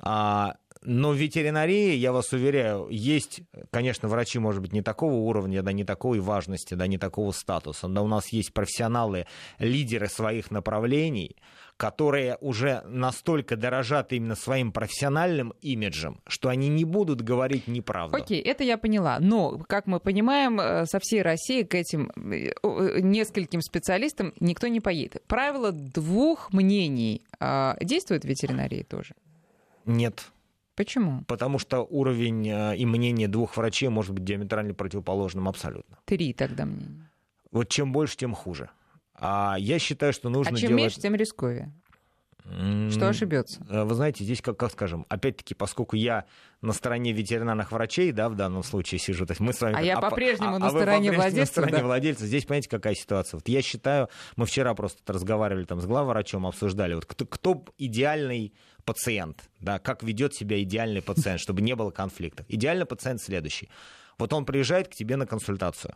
[0.00, 5.62] А, но в ветеринарии, я вас уверяю, есть, конечно, врачи, может быть, не такого уровня,
[5.62, 9.26] да, не такой важности, да, не такого статуса, но у нас есть профессионалы,
[9.58, 11.36] лидеры своих направлений,
[11.76, 18.16] которые уже настолько дорожат именно своим профессиональным имиджем, что они не будут говорить неправду.
[18.16, 19.18] Окей, это я поняла.
[19.18, 24.68] Но, как мы понимаем, э, со всей России к этим э, э, нескольким специалистам никто
[24.68, 25.22] не поедет.
[25.26, 29.14] Правило двух мнений а, действует в ветеринарии тоже?
[29.86, 30.30] Нет.
[30.80, 31.24] Почему?
[31.26, 35.98] Потому что уровень э, и мнение двух врачей может быть диаметрально противоположным абсолютно.
[36.06, 37.10] Три тогда мнения.
[37.52, 38.70] Вот чем больше, тем хуже.
[39.12, 40.82] А я считаю, что нужно А чем делать...
[40.82, 41.70] меньше, тем рисковее.
[42.90, 43.64] Что ошибется?
[43.68, 46.24] Э, вы знаете, здесь, как, как скажем, опять-таки, поскольку я
[46.61, 49.76] на стороне ветеринарных врачей, да, в данном случае сижу, то есть мы с вами...
[49.76, 51.40] А я по-прежнему а, на а стороне владельца.
[51.40, 51.84] на стороне да?
[51.84, 52.26] владельца.
[52.26, 53.38] Здесь, понимаете, какая ситуация?
[53.38, 58.53] Вот я считаю, мы вчера просто разговаривали там с главврачом, обсуждали, вот кто, кто идеальный
[58.84, 62.46] пациент, да, как ведет себя идеальный пациент, чтобы не было конфликтов.
[62.48, 63.68] Идеальный пациент следующий.
[64.18, 65.94] Вот он приезжает к тебе на консультацию.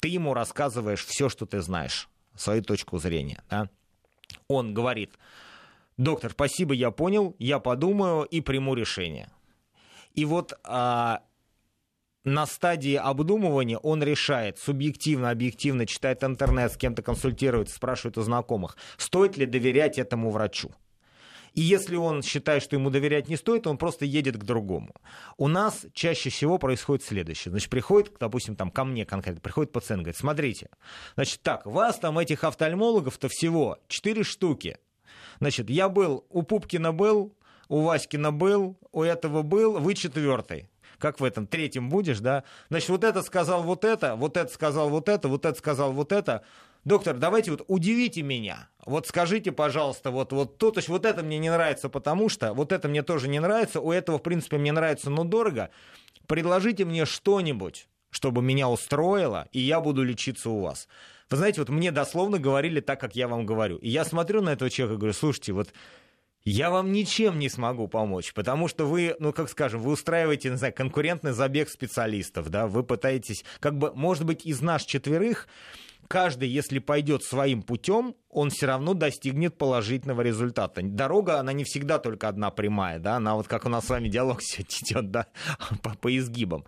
[0.00, 3.42] Ты ему рассказываешь все, что ты знаешь, свою точку зрения.
[3.50, 3.68] Да?
[4.48, 5.12] Он говорит,
[5.96, 9.28] доктор, спасибо, я понял, я подумаю и приму решение.
[10.14, 11.22] И вот а,
[12.24, 18.76] на стадии обдумывания он решает, субъективно, объективно, читает интернет, с кем-то консультируется, спрашивает у знакомых,
[18.96, 20.70] стоит ли доверять этому врачу.
[21.54, 24.92] И если он считает, что ему доверять не стоит, он просто едет к другому.
[25.36, 27.50] У нас чаще всего происходит следующее.
[27.50, 30.68] Значит, приходит, допустим, там, ко мне конкретно, приходит пациент, говорит, смотрите,
[31.14, 34.78] значит, так, вас там этих офтальмологов-то всего 4 штуки.
[35.40, 37.34] Значит, я был, у Пупкина был,
[37.68, 40.68] у Васькина был, у этого был, вы четвертый
[40.98, 42.44] как в этом третьем будешь, да?
[42.70, 46.12] Значит, вот это сказал вот это, вот это сказал вот это, вот это сказал вот
[46.12, 46.44] это.
[46.84, 48.68] Доктор, давайте вот удивите меня.
[48.84, 52.52] Вот скажите, пожалуйста, вот, вот то, то есть вот это мне не нравится, потому что,
[52.52, 55.70] вот это мне тоже не нравится, у этого, в принципе, мне нравится, но дорого.
[56.26, 60.88] Предложите мне что-нибудь, чтобы меня устроило, и я буду лечиться у вас.
[61.30, 63.76] Вы знаете, вот мне дословно говорили так, как я вам говорю.
[63.76, 65.72] И я смотрю на этого человека и говорю, слушайте, вот
[66.44, 70.56] я вам ничем не смогу помочь, потому что вы, ну, как скажем, вы устраиваете, не
[70.56, 75.48] знаю, конкурентный забег специалистов, да, вы пытаетесь, как бы, может быть, из нас четверых,
[76.06, 80.82] каждый, если пойдет своим путем, он все равно достигнет положительного результата.
[80.82, 84.08] Дорога, она не всегда только одна прямая, да, она вот как у нас с вами
[84.08, 85.26] диалог сегодня идет, да,
[85.82, 86.66] по, по изгибам.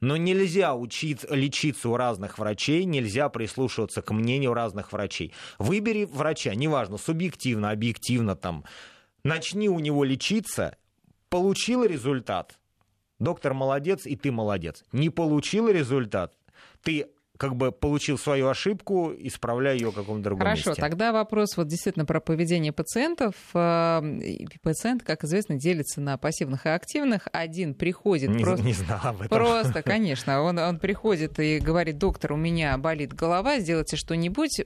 [0.00, 5.34] Но нельзя учить, лечиться у разных врачей, нельзя прислушиваться к мнению разных врачей.
[5.58, 8.64] Выбери врача, неважно, субъективно, объективно, там,
[9.24, 10.76] начни у него лечиться,
[11.28, 12.58] получил результат,
[13.18, 14.84] доктор молодец, и ты молодец.
[14.92, 16.34] Не получил результат,
[16.82, 17.08] ты
[17.40, 20.82] как бы получил свою ошибку, исправляя ее в каком-то другом Хорошо, месте.
[20.82, 23.34] тогда вопрос вот действительно про поведение пациентов.
[23.54, 24.02] Э,
[24.62, 27.28] пациент, как известно, делится на пассивных и активных.
[27.32, 28.62] Один приходит не, просто...
[28.62, 29.28] Не знал об этом.
[29.30, 30.42] Просто, конечно.
[30.42, 34.60] Он, он приходит и говорит, доктор, у меня болит голова, сделайте что-нибудь.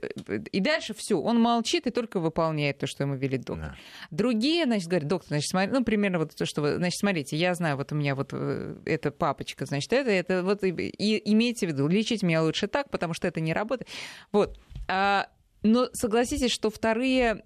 [0.51, 3.69] И дальше все, он молчит и только выполняет то, что ему велит доктор.
[3.69, 3.77] Да.
[4.11, 7.55] Другие, значит, говорят, доктор, значит, смотри, ну, примерно вот то, что вы, значит, смотрите, я
[7.55, 11.69] знаю, вот у меня вот э, эта папочка, значит, это, это вот, и, и имейте
[11.69, 13.89] в виду, лечить меня лучше лучше так, потому что это не работает.
[14.33, 14.59] Вот.
[14.89, 15.29] А,
[15.63, 17.45] но согласитесь, что вторые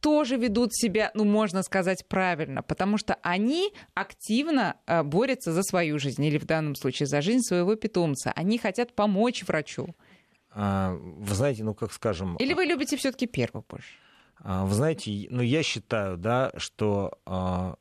[0.00, 5.98] тоже ведут себя, ну, можно сказать, правильно, потому что они активно а, борются за свою
[5.98, 8.32] жизнь, или в данном случае за жизнь своего питомца.
[8.34, 9.94] Они хотят помочь врачу.
[10.50, 12.36] А, вы знаете, ну, как скажем...
[12.36, 13.94] Или вы любите все таки первого больше?
[14.38, 17.76] А, вы знаете, ну, я считаю, да, что а,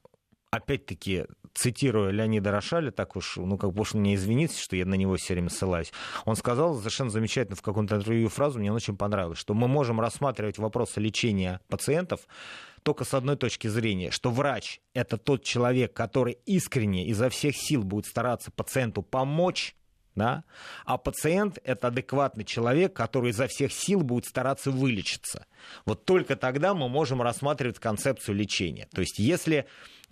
[0.52, 4.96] опять-таки, цитируя Леонида Рошаля, так уж, ну, как бы уж мне извиниться, что я на
[4.96, 5.92] него все время ссылаюсь,
[6.26, 10.58] он сказал совершенно замечательно в каком-то интервью фразу, мне очень понравилось, что мы можем рассматривать
[10.58, 12.22] вопросы лечения пациентов
[12.84, 17.84] только с одной точки зрения, что врач— это тот человек, который искренне изо всех сил
[17.84, 19.76] будет стараться пациенту помочь,
[20.16, 20.44] да?
[20.86, 25.46] а пациент— это адекватный человек, который изо всех сил будет стараться вылечиться.
[25.86, 28.88] Вот только тогда мы можем рассматривать концепцию лечения.
[28.94, 29.68] То есть если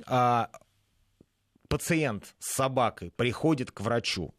[0.06, 0.50] а,
[1.68, 4.34] пациент с собакой приходит к врачу,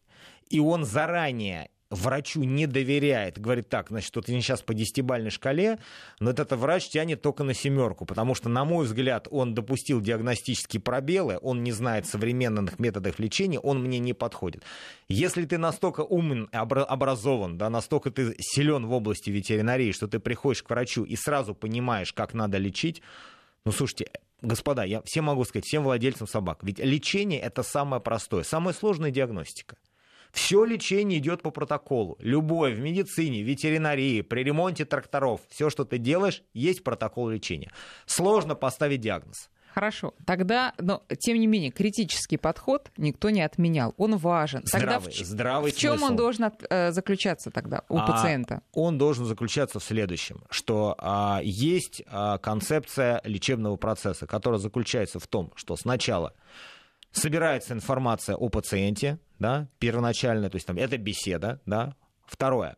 [0.49, 5.79] и он заранее врачу не доверяет, говорит так, значит, вот я сейчас по десятибальной шкале,
[6.21, 10.81] но этот врач тянет только на семерку, потому что, на мой взгляд, он допустил диагностические
[10.81, 14.63] пробелы, он не знает современных методов лечения, он мне не подходит.
[15.09, 20.63] Если ты настолько умен, образован, да, настолько ты силен в области ветеринарии, что ты приходишь
[20.63, 23.03] к врачу и сразу понимаешь, как надо лечить,
[23.65, 24.11] ну, слушайте,
[24.41, 29.11] господа, я всем могу сказать, всем владельцам собак, ведь лечение это самое простое, самая сложная
[29.11, 29.77] диагностика.
[30.33, 32.17] Все лечение идет по протоколу.
[32.21, 37.71] Любое в медицине, ветеринарии, при ремонте тракторов, все, что ты делаешь, есть протокол лечения.
[38.07, 39.51] Сложно поставить диагноз.
[39.75, 40.15] Хорошо.
[40.27, 43.95] Тогда, но тем не менее, критический подход никто не отменял.
[43.97, 44.63] Он важен.
[44.65, 46.11] Здравый, тогда в, здравый в чем смысл.
[46.11, 48.63] он должен от, э, заключаться тогда у а, пациента?
[48.73, 55.27] Он должен заключаться в следующем, что а, есть а, концепция лечебного процесса, которая заключается в
[55.27, 56.35] том, что сначала
[57.13, 61.97] собирается информация о пациенте, да, первоначальная, то есть там это беседа, да.
[62.25, 62.77] Второе,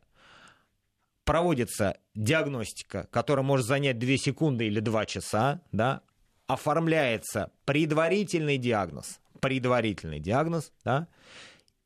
[1.25, 6.01] проводится диагностика, которая может занять 2 секунды или 2 часа, да,
[6.47, 11.09] оформляется предварительный диагноз, предварительный диагноз, да,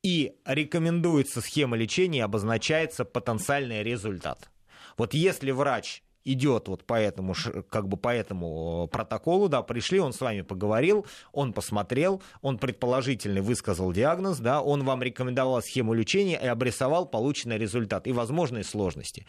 [0.03, 4.49] и рекомендуется схема лечения, обозначается потенциальный результат.
[4.97, 7.35] Вот если врач идет вот по этому,
[7.71, 13.41] как бы по этому протоколу, да, пришли, он с вами поговорил, он посмотрел, он предположительный
[13.41, 19.27] высказал диагноз, да, он вам рекомендовал схему лечения и обрисовал полученный результат и возможные сложности.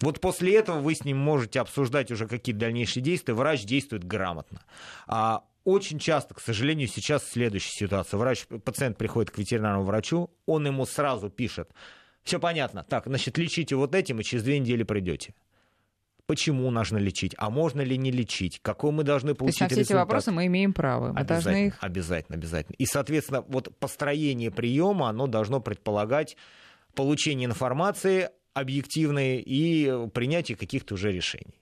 [0.00, 4.62] Вот после этого вы с ним можете обсуждать уже какие-то дальнейшие действия, врач действует грамотно.
[5.06, 8.16] А очень часто, к сожалению, сейчас следующая ситуация.
[8.16, 11.70] Врач, пациент приходит к ветеринарному врачу, он ему сразу пишет,
[12.22, 15.34] все понятно, так, значит, лечите вот этим, и через две недели придете
[16.28, 19.74] почему нужно лечить, а можно ли не лечить, какой мы должны получить То есть на
[19.76, 19.96] все результат.
[19.96, 21.12] эти вопросы мы имеем право.
[21.12, 21.78] Мы обязательно, должны их...
[21.80, 22.74] обязательно, обязательно.
[22.76, 26.36] И, соответственно, вот построение приема, оно должно предполагать
[26.94, 31.58] получение информации объективной и принятие каких-то уже решений.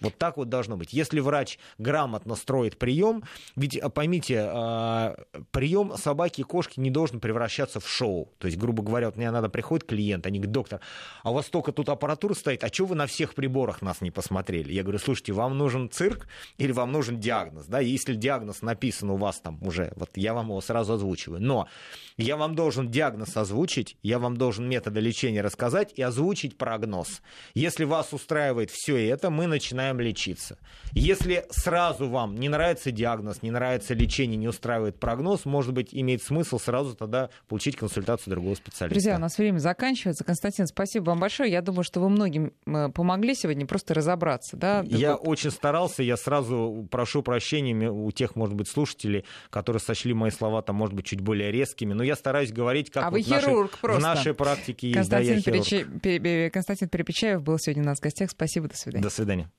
[0.00, 0.92] Вот так вот должно быть.
[0.92, 3.24] Если врач грамотно строит прием,
[3.56, 5.16] ведь а, поймите, а,
[5.50, 8.32] прием собаки и кошки не должен превращаться в шоу.
[8.38, 10.80] То есть, грубо говоря, вот мне надо приходит клиент, они говорят, доктор,
[11.22, 14.10] а у вас столько тут аппаратуры стоит, а что вы на всех приборах нас не
[14.10, 14.72] посмотрели?
[14.72, 16.26] Я говорю, слушайте, вам нужен цирк
[16.58, 17.66] или вам нужен диагноз?
[17.66, 21.40] Да, если диагноз написан у вас там уже, вот я вам его сразу озвучиваю.
[21.40, 21.68] Но
[22.16, 27.22] я вам должен диагноз озвучить, я вам должен методы лечения рассказать и озвучить прогноз.
[27.54, 30.58] Если вас устраивает все это, мы начинаем лечиться.
[30.92, 36.22] Если сразу вам не нравится диагноз, не нравится лечение, не устраивает прогноз, может быть, имеет
[36.22, 38.94] смысл сразу тогда получить консультацию другого специалиста.
[38.94, 40.24] Друзья, у нас время заканчивается.
[40.24, 41.50] Константин, спасибо вам большое.
[41.50, 44.56] Я думаю, что вы многим э, помогли сегодня просто разобраться.
[44.56, 44.84] Да?
[44.86, 45.28] Я вот...
[45.28, 46.02] очень старался.
[46.02, 50.94] Я сразу прошу прощения у тех, может быть, слушателей, которые сочли мои слова там, может
[50.94, 51.92] быть, чуть более резкими.
[51.92, 54.00] Но я стараюсь говорить, как а вот вы хирург просто.
[54.00, 55.10] в нашей практике есть.
[55.10, 56.50] Константин, да, Перечи...
[56.50, 58.30] Константин Перепечаев был сегодня у нас в гостях.
[58.30, 59.02] Спасибо, до свидания.
[59.02, 59.50] До свидания.